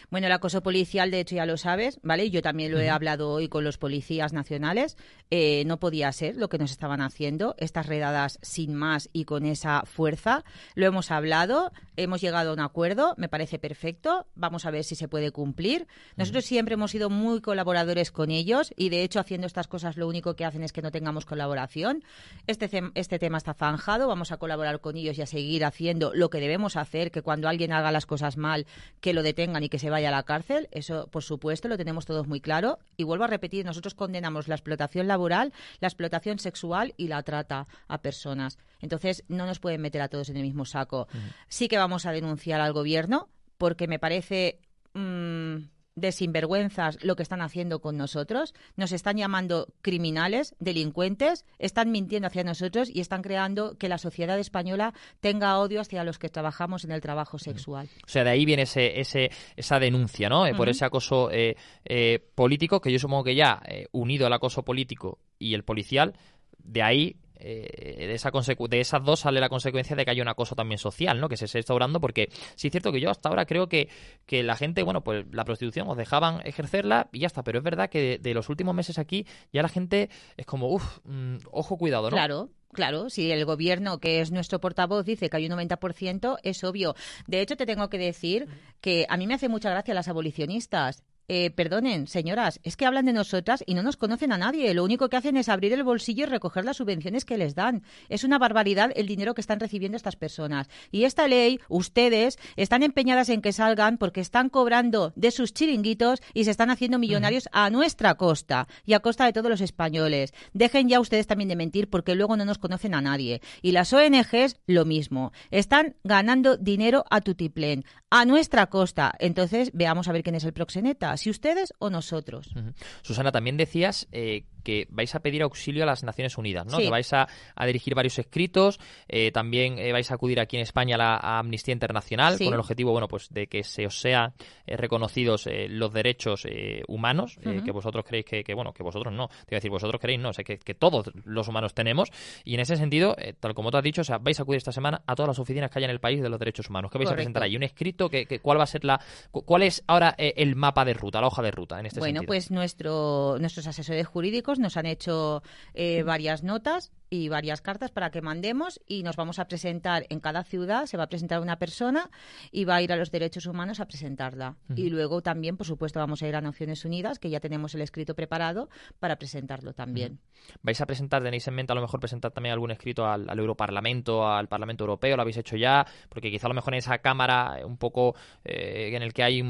Bueno, 0.09 0.27
el 0.27 0.33
acoso 0.33 0.63
policial, 0.63 1.11
de 1.11 1.19
hecho, 1.19 1.35
ya 1.35 1.45
lo 1.45 1.57
sabes, 1.57 1.99
¿vale? 2.03 2.29
Yo 2.29 2.41
también 2.41 2.71
lo 2.71 2.79
he 2.79 2.89
hablado 2.89 3.29
hoy 3.29 3.49
con 3.49 3.63
los 3.63 3.77
policías 3.77 4.33
nacionales. 4.33 4.97
Eh, 5.31 5.63
no 5.65 5.79
podía 5.79 6.11
ser 6.11 6.35
lo 6.35 6.49
que 6.49 6.57
nos 6.57 6.71
estaban 6.71 7.01
haciendo, 7.01 7.55
estas 7.57 7.85
redadas 7.87 8.39
sin 8.41 8.73
más 8.73 9.09
y 9.13 9.25
con 9.25 9.45
esa 9.45 9.83
fuerza. 9.85 10.43
Lo 10.75 10.85
hemos 10.85 11.11
hablado, 11.11 11.71
hemos 11.97 12.21
llegado 12.21 12.51
a 12.51 12.53
un 12.53 12.59
acuerdo, 12.59 13.15
me 13.17 13.29
parece 13.29 13.59
perfecto. 13.59 14.27
Vamos 14.35 14.65
a 14.65 14.71
ver 14.71 14.83
si 14.83 14.95
se 14.95 15.07
puede 15.07 15.31
cumplir. 15.31 15.87
Nosotros 16.15 16.45
siempre 16.45 16.73
hemos 16.73 16.91
sido 16.91 17.09
muy 17.09 17.41
colaboradores 17.41 18.11
con 18.11 18.31
ellos 18.31 18.73
y, 18.75 18.89
de 18.89 19.03
hecho, 19.03 19.19
haciendo 19.19 19.47
estas 19.47 19.67
cosas 19.67 19.97
lo 19.97 20.07
único 20.07 20.35
que 20.35 20.45
hacen 20.45 20.63
es 20.63 20.71
que 20.71 20.81
no 20.81 20.91
tengamos 20.91 21.25
colaboración. 21.25 22.03
Este, 22.47 22.69
este 22.95 23.19
tema 23.19 23.37
está 23.37 23.53
zanjado, 23.53 24.07
vamos 24.07 24.31
a 24.31 24.37
colaborar 24.37 24.79
con 24.79 24.97
ellos 24.97 25.17
y 25.17 25.21
a 25.21 25.25
seguir 25.25 25.65
haciendo 25.65 26.13
lo 26.13 26.29
que 26.29 26.39
debemos 26.39 26.75
hacer, 26.75 27.11
que 27.11 27.21
cuando 27.21 27.47
alguien 27.47 27.71
haga 27.71 27.91
las 27.91 28.05
cosas 28.05 28.37
mal, 28.37 28.65
que 29.01 29.13
lo 29.13 29.23
detengan 29.23 29.63
y 29.65 29.69
que 29.69 29.79
se 29.79 29.89
vaya 29.89 30.09
a 30.09 30.11
la 30.11 30.23
cárcel, 30.23 30.67
eso 30.71 31.07
por 31.07 31.23
supuesto 31.23 31.67
lo 31.67 31.75
tenemos 31.75 32.05
todos 32.05 32.27
muy 32.27 32.39
claro. 32.39 32.77
Y 32.97 33.03
vuelvo 33.03 33.23
a 33.23 33.27
repetir, 33.27 33.65
nosotros 33.65 33.95
condenamos 33.95 34.47
la 34.47 34.53
explotación 34.53 35.07
laboral, 35.07 35.53
la 35.79 35.87
explotación 35.87 36.37
sexual 36.37 36.93
y 36.97 37.07
la 37.07 37.23
trata 37.23 37.67
a 37.87 38.01
personas. 38.01 38.59
Entonces 38.79 39.23
no 39.27 39.47
nos 39.47 39.59
pueden 39.59 39.81
meter 39.81 40.01
a 40.01 40.07
todos 40.07 40.29
en 40.29 40.37
el 40.37 40.43
mismo 40.43 40.65
saco. 40.65 41.07
Sí 41.47 41.67
que 41.67 41.79
vamos 41.79 42.05
a 42.05 42.11
denunciar 42.11 42.61
al 42.61 42.73
gobierno 42.73 43.27
porque 43.57 43.87
me 43.87 43.97
parece 43.97 44.59
mm, 44.93 45.55
de 45.95 46.11
sinvergüenzas 46.11 47.01
lo 47.03 47.15
que 47.15 47.23
están 47.23 47.41
haciendo 47.41 47.79
con 47.79 47.97
nosotros, 47.97 48.53
nos 48.75 48.91
están 48.91 49.17
llamando 49.17 49.67
criminales, 49.81 50.55
delincuentes, 50.59 51.45
están 51.57 51.91
mintiendo 51.91 52.27
hacia 52.27 52.43
nosotros 52.43 52.89
y 52.93 52.99
están 52.99 53.21
creando 53.21 53.77
que 53.77 53.87
la 53.87 53.97
sociedad 53.97 54.37
española 54.37 54.93
tenga 55.21 55.57
odio 55.57 55.79
hacia 55.79 56.03
los 56.03 56.19
que 56.19 56.29
trabajamos 56.29 56.83
en 56.83 56.91
el 56.91 57.01
trabajo 57.01 57.39
sexual. 57.39 57.89
O 58.05 58.09
sea, 58.09 58.25
de 58.25 58.31
ahí 58.31 58.45
viene 58.45 58.63
ese, 58.63 58.99
ese, 58.99 59.31
esa 59.55 59.79
denuncia, 59.79 60.27
¿no? 60.27 60.45
Eh, 60.45 60.53
por 60.53 60.67
ese 60.67 60.83
acoso 60.83 61.31
eh, 61.31 61.55
eh, 61.85 62.19
político, 62.35 62.81
que 62.81 62.91
yo 62.91 62.99
supongo 62.99 63.23
que 63.23 63.35
ya 63.35 63.61
unido 63.91 64.27
al 64.27 64.33
acoso 64.33 64.63
político 64.63 65.19
y 65.39 65.53
el 65.53 65.63
policial, 65.63 66.13
de 66.57 66.83
ahí 66.83 67.15
eh, 67.47 68.07
de, 68.07 68.13
esa 68.13 68.31
de 68.31 68.79
esas 68.79 69.03
dos 69.03 69.19
sale 69.19 69.39
la 69.39 69.49
consecuencia 69.49 69.95
de 69.95 70.03
que 70.03 70.11
haya 70.11 70.23
un 70.23 70.27
acoso 70.27 70.55
también 70.55 70.79
social, 70.79 71.19
¿no? 71.19 71.29
Que 71.29 71.37
se 71.37 71.45
está 71.45 71.59
instaurando 71.59 72.01
porque 72.01 72.29
sí 72.55 72.67
es 72.67 72.71
cierto 72.71 72.91
que 72.91 72.99
yo 72.99 73.11
hasta 73.11 73.29
ahora 73.29 73.45
creo 73.45 73.69
que, 73.69 73.87
que 74.25 74.41
la 74.41 74.55
gente, 74.55 74.81
bueno, 74.81 75.03
pues 75.03 75.25
la 75.31 75.45
prostitución 75.45 75.87
os 75.87 75.95
dejaban 75.95 76.41
ejercerla 76.45 77.09
y 77.11 77.19
ya 77.19 77.27
está, 77.27 77.43
pero 77.43 77.59
es 77.59 77.63
verdad 77.63 77.89
que 77.89 78.17
de, 78.17 78.33
los 78.33 78.49
últimos 78.49 78.73
meses 78.73 78.97
aquí 78.97 79.27
ya 79.53 79.61
la 79.61 79.69
gente 79.69 80.09
es 80.37 80.45
como, 80.45 80.69
uff, 80.73 80.99
mm, 81.03 81.37
ojo, 81.51 81.77
cuidado, 81.77 82.09
¿no? 82.09 82.15
Claro. 82.15 82.49
Claro, 82.73 83.09
si 83.09 83.31
el 83.31 83.45
gobierno, 83.45 83.99
que 83.99 84.19
es 84.19 84.31
nuestro 84.31 84.59
portavoz, 84.59 85.05
dice 85.05 85.29
que 85.29 85.37
hay 85.37 85.45
un 85.45 85.53
90%, 85.53 86.39
es 86.43 86.61
obvio. 86.65 86.93
De 87.25 87.39
hecho, 87.39 87.55
te 87.55 87.65
tengo 87.65 87.89
que 87.89 87.97
decir 87.97 88.49
que 88.81 89.05
a 89.07 89.15
mí 89.15 89.27
me 89.27 89.33
hace 89.33 89.47
mucha 89.47 89.69
gracia 89.69 89.93
las 89.93 90.09
abolicionistas 90.09 91.05
eh, 91.27 91.49
perdonen, 91.49 92.07
señoras, 92.07 92.59
es 92.63 92.77
que 92.77 92.85
hablan 92.85 93.05
de 93.05 93.13
nosotras 93.13 93.63
y 93.65 93.73
no 93.73 93.81
nos 93.81 93.97
conocen 93.97 94.31
a 94.31 94.37
nadie. 94.37 94.73
Lo 94.73 94.83
único 94.83 95.09
que 95.09 95.17
hacen 95.17 95.37
es 95.37 95.49
abrir 95.49 95.73
el 95.73 95.83
bolsillo 95.83 96.23
y 96.23 96.27
recoger 96.27 96.65
las 96.65 96.77
subvenciones 96.77 97.25
que 97.25 97.37
les 97.37 97.55
dan. 97.55 97.83
Es 98.09 98.23
una 98.23 98.37
barbaridad 98.37 98.91
el 98.95 99.07
dinero 99.07 99.33
que 99.33 99.41
están 99.41 99.59
recibiendo 99.59 99.95
estas 99.95 100.15
personas. 100.15 100.69
Y 100.91 101.05
esta 101.05 101.27
ley, 101.27 101.59
ustedes 101.67 102.37
están 102.55 102.83
empeñadas 102.83 103.29
en 103.29 103.41
que 103.41 103.53
salgan 103.53 103.97
porque 103.97 104.21
están 104.21 104.49
cobrando 104.49 105.13
de 105.15 105.31
sus 105.31 105.53
chiringuitos 105.53 106.21
y 106.33 106.43
se 106.43 106.51
están 106.51 106.69
haciendo 106.69 106.99
millonarios 106.99 107.49
a 107.51 107.69
nuestra 107.69 108.15
costa 108.15 108.67
y 108.85 108.93
a 108.93 108.99
costa 108.99 109.25
de 109.25 109.33
todos 109.33 109.49
los 109.49 109.61
españoles. 109.61 110.33
Dejen 110.53 110.89
ya 110.89 110.99
ustedes 110.99 111.27
también 111.27 111.49
de 111.49 111.55
mentir 111.55 111.89
porque 111.89 112.15
luego 112.15 112.37
no 112.37 112.45
nos 112.45 112.59
conocen 112.59 112.93
a 112.93 113.01
nadie. 113.01 113.41
Y 113.61 113.71
las 113.71 113.91
ONGs, 113.93 114.57
lo 114.67 114.85
mismo. 114.85 115.31
Están 115.49 115.95
ganando 116.03 116.57
dinero 116.57 117.03
a 117.09 117.21
tutiplén, 117.21 117.83
a 118.11 118.25
nuestra 118.25 118.67
costa. 118.67 119.13
Entonces, 119.19 119.71
veamos 119.73 120.07
a 120.07 120.11
ver 120.11 120.21
quién 120.21 120.35
es 120.35 120.43
el 120.43 120.53
proxeneta 120.53 121.14
si 121.17 121.29
ustedes 121.29 121.73
o 121.79 121.89
nosotros. 121.89 122.53
Susana, 123.01 123.31
también 123.31 123.57
decías 123.57 124.07
eh, 124.11 124.45
que 124.65 124.87
vais 124.89 125.13
a 125.15 125.19
pedir 125.21 125.43
auxilio 125.43 125.83
a 125.83 125.85
las 125.85 126.03
Naciones 126.03 126.37
Unidas, 126.37 126.65
¿no? 126.65 126.79
Que 126.79 126.89
vais 126.89 127.13
a, 127.13 127.27
dirigir 127.65 127.95
varios 127.95 128.19
escritos, 128.19 128.79
eh, 129.07 129.31
también 129.31 129.77
eh, 129.79 129.93
vais 129.93 130.09
a 130.11 130.15
acudir 130.15 130.39
aquí 130.39 130.57
en 130.57 130.63
España 130.63 130.95
a 130.95 130.97
la 130.97 131.39
Amnistía 131.39 131.71
Internacional 131.71 132.37
con 132.37 132.53
el 132.53 132.59
objetivo, 132.59 132.91
bueno, 132.91 133.07
pues 133.07 133.29
de 133.29 133.47
que 133.47 133.63
se 133.63 133.85
os 133.85 133.99
sean 133.99 134.33
reconocidos 134.65 135.47
los 135.69 135.93
derechos 135.93 136.45
humanos 136.87 137.37
que 137.63 137.71
vosotros 137.71 138.03
creéis 138.05 138.25
que, 138.25 138.53
bueno, 138.53 138.73
que 138.73 138.83
vosotros 138.83 139.13
no, 139.13 139.27
te 139.27 139.53
iba 139.53 139.57
a 139.57 139.59
decir, 139.59 139.71
vosotros 139.71 140.01
creéis, 140.01 140.19
no, 140.19 140.29
o 140.29 140.33
que, 140.33 140.57
que, 140.57 140.73
todos 140.73 141.11
los 141.23 141.47
humanos 141.47 141.73
tenemos 141.73 142.09
y 142.43 142.55
en 142.55 142.61
ese 142.61 142.75
sentido, 142.75 143.15
tal 143.39 143.53
como 143.53 143.69
tú 143.71 143.77
has 143.77 143.83
dicho, 143.83 144.01
o 144.01 144.03
sea, 144.03 144.17
vais 144.17 144.39
a 144.39 144.43
acudir 144.43 144.57
esta 144.57 144.71
semana 144.71 145.03
a 145.05 145.15
todas 145.15 145.29
las 145.29 145.39
oficinas 145.39 145.69
que 145.69 145.79
haya 145.79 145.85
en 145.85 145.91
el 145.91 145.99
país 145.99 146.21
de 146.21 146.29
los 146.29 146.39
derechos 146.39 146.69
humanos. 146.69 146.91
¿Qué 146.91 146.97
vais 146.97 147.11
a 147.11 147.13
presentar 147.13 147.43
ahí? 147.43 147.55
¿Un 147.55 147.63
escrito? 147.63 148.09
que, 148.09 148.39
¿Cuál 148.41 148.59
va 148.59 148.63
a 148.63 148.67
ser 148.67 148.83
la, 148.83 148.99
cuál 149.31 149.61
es 149.61 149.83
ahora 149.87 150.15
el 150.17 150.55
mapa 150.55 150.83
de 150.83 150.93
ruta, 150.93 151.21
la 151.21 151.27
hoja 151.27 151.43
de 151.43 151.51
ruta 151.51 151.79
en 151.79 151.85
este 151.85 151.99
bueno, 151.99 152.19
sentido? 152.19 152.27
Bueno, 152.27 152.27
pues 152.27 152.51
nuestro, 152.51 153.37
nuestros 153.39 153.67
asesores 153.67 154.07
jurídicos 154.07 154.54
nos 154.59 154.77
han 154.77 154.85
hecho 154.85 155.43
eh, 155.73 156.03
varias 156.03 156.43
notas 156.43 156.91
y 157.15 157.29
varias 157.29 157.61
cartas 157.61 157.91
para 157.91 158.09
que 158.09 158.21
mandemos 158.21 158.81
y 158.87 159.03
nos 159.03 159.15
vamos 159.15 159.39
a 159.39 159.45
presentar 159.47 160.05
en 160.09 160.19
cada 160.19 160.43
ciudad, 160.43 160.85
se 160.85 160.97
va 160.97 161.03
a 161.03 161.07
presentar 161.07 161.39
una 161.39 161.57
persona 161.57 162.09
y 162.51 162.65
va 162.65 162.75
a 162.75 162.81
ir 162.81 162.91
a 162.91 162.97
los 162.97 163.11
derechos 163.11 163.45
humanos 163.45 163.79
a 163.79 163.85
presentarla. 163.85 164.57
Y 164.75 164.89
luego 164.89 165.21
también, 165.21 165.55
por 165.55 165.65
supuesto, 165.65 165.99
vamos 165.99 166.21
a 166.21 166.27
ir 166.27 166.35
a 166.35 166.41
Naciones 166.41 166.83
Unidas, 166.83 167.19
que 167.19 167.29
ya 167.29 167.39
tenemos 167.39 167.73
el 167.75 167.81
escrito 167.81 168.15
preparado 168.15 168.69
para 168.99 169.15
presentarlo 169.15 169.73
también. 169.73 170.19
¿Vais 170.61 170.79
a 170.81 170.85
presentar, 170.85 171.23
tenéis 171.23 171.47
en 171.47 171.55
mente 171.55 171.71
a 171.71 171.75
lo 171.75 171.81
mejor 171.81 171.99
presentar 171.99 172.31
también 172.31 172.53
algún 172.53 172.71
escrito 172.71 173.05
al, 173.05 173.27
Europarlamento, 173.37 174.27
al 174.27 174.47
Parlamento 174.47 174.83
Europeo? 174.83 175.15
¿Lo 175.15 175.21
habéis 175.21 175.37
hecho 175.37 175.55
ya? 175.55 175.85
Porque 176.09 176.29
quizá 176.29 176.47
a 176.47 176.49
lo 176.49 176.55
mejor 176.55 176.73
en 176.73 176.79
esa 176.79 176.97
Cámara 176.99 177.59
un 177.65 177.77
poco 177.77 178.15
eh, 178.43 178.91
en 178.93 179.01
el 179.01 179.13
que 179.13 179.23
hay 179.23 179.41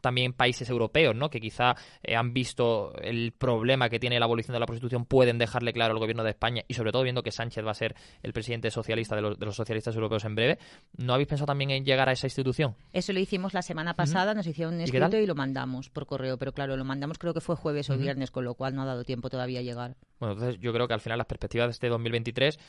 también 0.00 0.32
países 0.32 0.68
europeos, 0.70 1.14
¿no? 1.14 1.28
Que 1.28 1.40
quizá 1.40 1.74
eh, 2.02 2.16
han 2.16 2.32
visto 2.32 2.94
el 3.00 3.32
problema 3.32 3.88
que 3.88 3.98
tiene 3.98 4.18
la 4.18 4.24
abolición 4.24 4.54
de 4.54 4.60
la 4.60 4.66
prostitución, 4.66 5.04
pueden 5.04 5.38
dejarle 5.38 5.72
claro 5.72 5.92
al 5.92 5.98
gobierno 5.98 6.24
de 6.24 6.30
España 6.30 6.62
y 6.66 6.74
sobre 6.74 6.92
todo 6.94 7.02
viendo 7.02 7.24
que 7.24 7.32
Sánchez 7.32 7.66
va 7.66 7.72
a 7.72 7.74
ser 7.74 7.96
el 8.22 8.32
presidente 8.32 8.70
socialista 8.70 9.16
de 9.16 9.22
los, 9.22 9.36
de 9.36 9.44
los 9.44 9.56
socialistas 9.56 9.96
europeos 9.96 10.24
en 10.24 10.36
breve, 10.36 10.58
¿no 10.96 11.12
habéis 11.12 11.26
pensado 11.26 11.46
también 11.46 11.72
en 11.72 11.84
llegar 11.84 12.08
a 12.08 12.12
esa 12.12 12.28
institución? 12.28 12.76
Eso 12.92 13.12
lo 13.12 13.18
hicimos 13.18 13.52
la 13.52 13.62
semana 13.62 13.94
pasada, 13.94 14.32
nos 14.32 14.46
hicieron 14.46 14.74
un 14.74 14.80
escrito 14.80 15.18
¿Y, 15.18 15.26
lo 15.26 15.34
mandamos 15.34 15.90
por 15.90 16.06
correo, 16.06 16.38
pero 16.38 16.52
claro, 16.52 16.76
lo 16.76 16.84
mandamos 16.84 17.18
creo 17.18 17.34
que 17.34 17.40
fue 17.40 17.56
jueves 17.56 17.90
o 17.90 17.98
viernes, 17.98 18.30
con 18.30 18.44
lo 18.44 18.54
cual 18.54 18.76
no 18.76 18.82
ha 18.82 18.84
dado 18.84 19.02
tiempo 19.02 19.28
todavía 19.28 19.58
a 19.58 19.62
llegar. 19.62 19.96
Bueno, 20.20 20.34
entonces 20.34 20.60
yo 20.60 20.72
creo 20.72 20.86
que 20.86 20.94
al 20.94 21.00
final 21.00 21.18
las 21.18 21.26
perspectivas 21.26 21.66
de 21.66 21.72
este 21.72 21.88
2023 21.88 22.60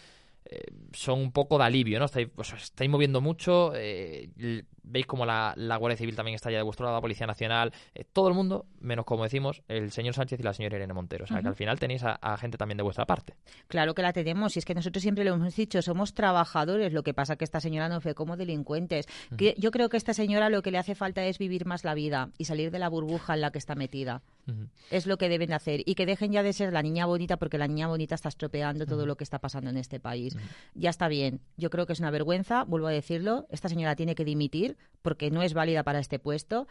eh, 0.45 0.65
son 0.93 1.19
un 1.19 1.31
poco 1.31 1.57
de 1.57 1.63
alivio, 1.63 1.97
¿no? 1.99 2.05
Estáis, 2.05 2.29
pues, 2.33 2.53
estáis 2.53 2.89
moviendo 2.89 3.19
mucho, 3.19 3.73
eh, 3.75 4.29
veis 4.83 5.07
como 5.07 5.25
la, 5.25 5.55
Guardia 5.55 5.97
Civil 5.97 6.15
también 6.15 6.35
está 6.35 6.51
ya 6.51 6.57
de 6.57 6.63
vuestro 6.63 6.85
lado, 6.85 6.97
la 6.97 7.01
Policía 7.01 7.25
Nacional, 7.25 7.73
eh, 7.95 8.03
todo 8.03 8.27
el 8.27 8.35
mundo, 8.35 8.67
menos 8.79 9.05
como 9.05 9.23
decimos, 9.23 9.63
el 9.67 9.91
señor 9.91 10.13
Sánchez 10.13 10.39
y 10.39 10.43
la 10.43 10.53
señora 10.53 10.75
Irene 10.77 10.93
Montero. 10.93 11.23
O 11.23 11.27
sea, 11.27 11.41
que 11.41 11.47
al 11.47 11.55
final 11.55 11.79
tenéis 11.79 12.03
a, 12.03 12.37
gente 12.37 12.57
también 12.57 12.77
de 12.77 12.83
vuestra 12.83 13.05
parte. 13.05 13.35
Claro 13.67 13.95
que 13.95 14.03
la 14.03 14.13
tenemos, 14.13 14.55
y 14.55 14.59
es 14.59 14.65
que 14.65 14.75
nosotros 14.75 15.01
siempre 15.01 15.23
lo 15.23 15.33
hemos 15.33 15.55
dicho, 15.55 15.81
somos 15.81 16.13
trabajadores, 16.13 16.93
lo 16.93 17.01
que 17.01 17.13
pasa 17.13 17.37
que 17.37 17.45
esta 17.45 17.59
señora 17.59 17.89
nos 17.89 18.03
ve 18.03 18.13
como 18.13 18.37
delincuentes. 18.37 19.07
que 19.37 19.55
yo 19.57 19.71
creo 19.71 19.89
que 19.89 19.97
a 19.97 19.99
esta 19.99 20.13
señora 20.13 20.49
lo 20.49 20.61
que 20.61 20.71
le 20.71 20.77
hace 20.77 20.93
falta 20.93 21.25
es 21.25 21.39
vivir 21.39 21.65
más 21.65 21.83
la 21.83 21.95
vida 21.95 22.29
y 22.37 22.45
salir 22.45 22.69
de 22.69 22.79
la 22.79 22.89
burbuja 22.89 23.33
en 23.33 23.41
la 23.41 23.51
que 23.51 23.57
está 23.57 23.73
metida. 23.73 24.21
Es 24.91 25.07
lo 25.07 25.17
que 25.17 25.29
deben 25.29 25.53
hacer. 25.53 25.81
Y 25.85 25.95
que 25.95 26.05
dejen 26.05 26.31
ya 26.31 26.43
de 26.43 26.53
ser 26.53 26.71
la 26.71 26.81
niña 26.81 27.05
bonita, 27.05 27.37
porque 27.37 27.57
la 27.57 27.67
niña 27.67 27.87
bonita 27.87 28.15
está 28.15 28.29
estropeando 28.29 28.85
todo 28.85 29.05
lo 29.05 29.17
que 29.17 29.23
está 29.23 29.39
pasando 29.39 29.69
en 29.69 29.77
este 29.77 29.99
país. 29.99 30.37
Ya 30.73 30.89
está 30.89 31.07
bien. 31.07 31.41
Yo 31.57 31.69
creo 31.69 31.85
que 31.85 31.93
es 31.93 31.99
una 31.99 32.11
vergüenza, 32.11 32.63
vuelvo 32.63 32.87
a 32.87 32.91
decirlo. 32.91 33.47
Esta 33.49 33.69
señora 33.69 33.95
tiene 33.95 34.15
que 34.15 34.25
dimitir 34.25 34.77
porque 35.01 35.31
no 35.31 35.41
es 35.41 35.53
válida 35.53 35.83
para 35.83 35.99
este 35.99 36.19
puesto. 36.19 36.67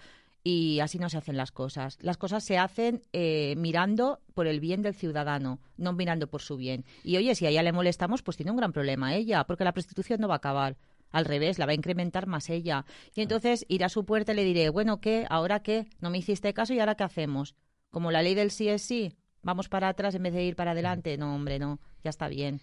Y 0.47 0.81
así 0.81 0.99
no 0.99 1.09
se 1.09 1.17
hacen 1.17 1.39
las 1.39 1.53
cosas. 1.53 1.97
Las 2.03 2.19
cosas 2.19 2.45
se 2.45 2.59
hacen 2.59 3.03
eh, 3.15 3.55
mirando 3.57 4.21
por 4.35 4.47
el 4.47 4.61
bien 4.61 4.83
del 4.83 4.95
ciudadano, 4.95 5.59
no 5.79 5.95
mirando 5.95 6.27
por 6.27 6.43
su 6.43 6.59
bien. 6.59 6.85
Y 7.03 7.17
oye, 7.17 7.35
si 7.35 7.47
a 7.47 7.49
ella 7.49 7.63
le 7.63 7.73
molestamos, 7.73 8.23
pues 8.23 8.37
tiene 8.37 8.51
un 8.51 8.59
gran 8.59 8.73
problema 8.73 9.15
ella, 9.15 9.45
porque 9.45 9.65
la 9.65 9.73
prostitución 9.73 10.21
no 10.21 10.29
va 10.29 10.35
a 10.35 10.37
acabar. 10.37 10.77
Al 11.13 11.25
revés, 11.25 11.59
la 11.59 11.65
va 11.65 11.73
a 11.73 11.77
incrementar 11.77 12.27
más 12.27 12.51
ella. 12.51 12.85
Y 13.15 13.23
entonces 13.23 13.65
irá 13.69 13.87
a 13.87 13.89
su 13.89 14.05
puerta 14.05 14.33
y 14.33 14.37
le 14.37 14.45
diré, 14.45 14.69
bueno, 14.69 15.01
¿qué? 15.01 15.27
¿Ahora 15.31 15.63
qué? 15.63 15.87
No 16.01 16.11
me 16.11 16.19
hiciste 16.19 16.53
caso 16.53 16.75
y 16.75 16.81
ahora 16.81 16.97
qué 16.97 17.05
hacemos? 17.05 17.55
Como 17.95 18.11
la 18.11 18.23
ley 18.23 18.35
del 18.35 18.51
sí 18.51 18.69
es 18.69 18.83
sí, 18.83 19.13
vamos 19.45 19.69
para 19.69 19.89
atrás 19.89 20.17
en 20.17 20.25
vez 20.25 20.35
de 20.35 20.43
ir 20.43 20.57
para 20.57 20.73
adelante. 20.73 21.17
No, 21.17 21.33
hombre, 21.33 21.61
no, 21.61 21.79
ya 22.03 22.11
está 22.11 22.27
bien. 22.27 22.61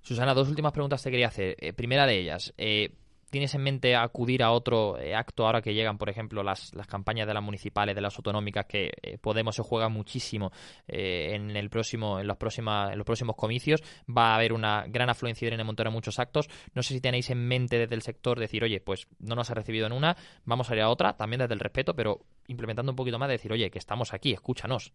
Susana, 0.00 0.32
dos 0.32 0.48
últimas 0.48 0.72
preguntas 0.72 1.02
te 1.02 1.10
quería 1.10 1.26
hacer. 1.26 1.54
Eh, 1.60 1.74
primera 1.74 2.06
de 2.06 2.18
ellas, 2.18 2.54
eh, 2.56 2.94
¿Tienes 3.28 3.54
en 3.54 3.62
mente 3.62 3.94
acudir 3.94 4.42
a 4.42 4.50
otro 4.50 4.98
eh, 4.98 5.14
acto 5.14 5.46
ahora 5.46 5.62
que 5.62 5.72
llegan, 5.72 5.98
por 5.98 6.08
ejemplo, 6.08 6.42
las, 6.42 6.74
las 6.74 6.88
campañas 6.88 7.28
de 7.28 7.34
las 7.34 7.42
municipales, 7.44 7.94
de 7.94 8.00
las 8.00 8.16
autonómicas, 8.16 8.66
que 8.66 8.90
Podemos 9.20 9.54
se 9.54 9.62
juega 9.62 9.88
muchísimo 9.88 10.50
en 10.88 11.56
el 11.56 11.70
próximo, 11.70 12.18
en 12.18 12.26
los 12.26 12.38
próximos, 12.38 12.90
en 12.90 12.98
los 12.98 13.04
próximos 13.04 13.36
comicios? 13.36 13.82
Va 14.08 14.32
a 14.32 14.34
haber 14.34 14.52
una 14.52 14.84
gran 14.88 15.10
afluencia 15.10 15.46
de 15.46 15.50
Irene 15.50 15.62
Montero 15.62 15.90
en 15.90 15.94
muchos 15.94 16.18
actos. 16.18 16.48
No 16.74 16.82
sé 16.82 16.94
si 16.94 17.00
tenéis 17.00 17.30
en 17.30 17.46
mente 17.46 17.78
desde 17.78 17.94
el 17.94 18.02
sector 18.02 18.40
decir, 18.40 18.64
oye, 18.64 18.80
pues 18.80 19.06
no 19.20 19.36
nos 19.36 19.48
ha 19.48 19.54
recibido 19.54 19.86
en 19.86 19.92
una, 19.92 20.16
vamos 20.44 20.68
a 20.68 20.74
ir 20.74 20.80
a 20.80 20.88
otra, 20.88 21.16
también 21.16 21.38
desde 21.38 21.54
el 21.54 21.60
respeto, 21.60 21.94
pero 21.94 22.22
implementando 22.50 22.92
un 22.92 22.96
poquito 22.96 23.18
más 23.18 23.28
de 23.28 23.34
decir, 23.34 23.52
oye, 23.52 23.70
que 23.70 23.78
estamos 23.78 24.12
aquí, 24.12 24.32
escúchanos. 24.32 24.92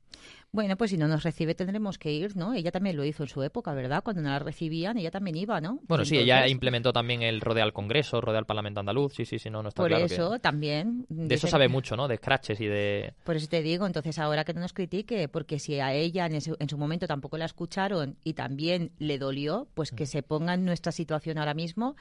Bueno, 0.51 0.75
pues 0.77 0.91
si 0.91 0.97
no 0.97 1.07
nos 1.07 1.23
recibe 1.23 1.55
tendremos 1.55 1.97
que 1.97 2.11
ir, 2.11 2.35
¿no? 2.35 2.53
Ella 2.53 2.71
también 2.71 2.97
lo 2.97 3.05
hizo 3.05 3.23
en 3.23 3.29
su 3.29 3.41
época, 3.43 3.73
¿verdad? 3.73 4.03
Cuando 4.03 4.21
no 4.21 4.29
la 4.29 4.39
recibían, 4.39 4.97
ella 4.97 5.11
también 5.11 5.37
iba, 5.37 5.59
¿no? 5.61 5.79
Bueno, 5.87 6.05
sí, 6.05 6.17
ella 6.17 6.47
implementó 6.47 6.91
también 6.93 7.21
el 7.21 7.41
Rodea 7.41 7.63
al 7.63 7.73
Congreso, 7.73 8.21
Rodea 8.21 8.39
al 8.39 8.45
Parlamento 8.45 8.79
Andaluz, 8.81 9.13
sí, 9.13 9.25
sí, 9.25 9.39
sí, 9.39 9.49
no, 9.49 9.63
no 9.63 9.69
está 9.69 9.81
Por 9.81 9.89
claro 9.89 10.05
eso 10.05 10.39
también. 10.39 11.05
De 11.09 11.35
eso 11.35 11.47
sabe 11.47 11.67
mucho, 11.67 11.95
¿no? 11.95 12.07
De 12.07 12.17
scratches 12.17 12.59
y 12.59 12.67
de... 12.67 13.13
Por 13.23 13.37
eso 13.37 13.47
te 13.47 13.61
digo, 13.61 13.85
entonces 13.87 14.19
ahora 14.19 14.43
que 14.43 14.53
no 14.53 14.59
nos 14.59 14.73
critique, 14.73 15.27
porque 15.29 15.59
si 15.59 15.79
a 15.79 15.93
ella 15.93 16.25
en, 16.25 16.33
en 16.35 16.69
su 16.69 16.77
momento 16.77 17.07
tampoco 17.07 17.37
la 17.37 17.45
escucharon 17.45 18.17
y 18.23 18.33
también 18.33 18.91
le 18.99 19.17
dolió, 19.17 19.67
pues 19.73 19.91
que 19.91 20.03
mm. 20.03 20.07
se 20.07 20.23
ponga 20.23 20.53
en 20.53 20.65
nuestra 20.65 20.91
situación 20.91 21.37
ahora 21.37 21.53
mismo, 21.53 21.95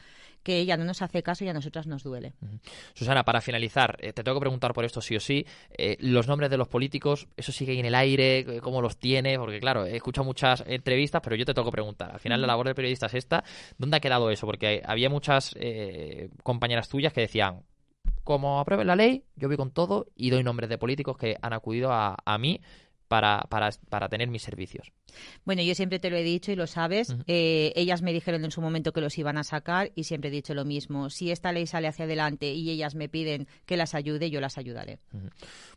que 0.45 0.59
ella 0.59 0.77
no 0.77 0.85
nos 0.85 1.03
hace 1.03 1.23
caso 1.23 1.45
y 1.45 1.49
a 1.49 1.53
nosotras 1.53 1.87
nos 1.87 2.05
duele. 2.05 2.35
Susana, 2.93 3.25
para 3.25 3.41
finalizar, 3.41 3.97
eh, 4.01 4.13
te 4.13 4.23
tengo 4.23 4.39
que 4.39 4.43
preguntar 4.43 4.75
por 4.75 4.85
esto 4.85 5.01
sí 5.01 5.17
o 5.17 5.21
sí. 5.21 5.45
Eh, 5.77 5.97
los 6.01 6.29
nombres 6.29 6.51
de 6.51 6.59
los 6.59 6.69
políticos, 6.69 7.27
eso 7.37 7.51
sigue 7.51 7.79
en 7.79 7.87
el 7.87 7.95
aire, 7.95 8.41
eh, 8.41 8.61
cómo 8.61 8.83
los 8.83 8.99
tiene, 8.99 9.39
porque 9.39 9.59
claro, 9.59 9.87
he 9.87 9.97
escuchado 9.97 10.25
muchas 10.25 10.63
entrevistas, 10.67 11.23
pero 11.25 11.35
yo 11.35 11.45
te 11.45 11.55
tengo 11.55 11.67
que 11.69 11.73
preguntar. 11.73 12.13
Al 12.13 12.21
final 12.21 12.41
la 12.41 12.47
labor 12.47 12.67
del 12.67 12.75
periodista 12.75 13.07
es 13.07 13.15
esta. 13.15 13.43
¿Dónde 13.79 13.97
ha 13.97 14.01
quedado 14.01 14.31
eso? 14.31 14.47
Porque 14.47 14.83
había 14.85 15.09
muchas 15.09 15.55
compañeras 16.43 16.89
tuyas 16.89 17.13
que 17.13 17.23
decían, 17.23 17.63
como 18.23 18.61
aprueben 18.61 18.87
la 18.87 18.97
ley, 18.97 19.25
yo 19.37 19.49
voy 19.49 19.57
con 19.57 19.71
todo 19.71 20.07
y 20.15 20.31
doy 20.31 20.43
nombres 20.43 20.69
de 20.69 20.79
políticos 20.79 21.17
que 21.17 21.37
han 21.41 21.53
acudido 21.53 21.91
a 21.93 22.39
mí 22.39 22.61
para, 23.09 23.43
para, 23.49 23.71
para 23.89 24.09
tener 24.09 24.29
mis 24.29 24.43
servicios. 24.43 24.93
Bueno, 25.45 25.63
yo 25.63 25.75
siempre 25.75 25.99
te 25.99 26.11
lo 26.11 26.17
he 26.17 26.23
dicho 26.23 26.53
y 26.53 26.57
lo 26.57 26.67
sabes. 26.67 27.15
Eh, 27.27 27.73
ellas 27.77 28.03
me 28.03 28.13
dijeron 28.13 28.45
en 28.45 28.51
su 28.51 28.61
momento 28.61 28.93
que 28.93 29.01
los 29.01 29.17
iban 29.19 29.39
a 29.39 29.45
sacar 29.45 29.93
y 29.95 30.05
siempre 30.05 30.29
he 30.29 30.33
dicho 30.33 30.55
lo 30.55 30.65
mismo. 30.65 31.11
Si 31.11 31.31
esta 31.31 31.53
ley 31.53 31.67
sale 31.67 31.89
hacia 31.89 32.05
adelante 32.05 32.53
y 32.53 32.71
ellas 32.71 32.95
me 32.95 33.09
piden 33.09 33.47
que 33.67 33.77
las 33.77 33.95
ayude, 33.95 34.31
yo 34.31 34.41
las 34.41 34.59
ayudaré. 34.59 34.99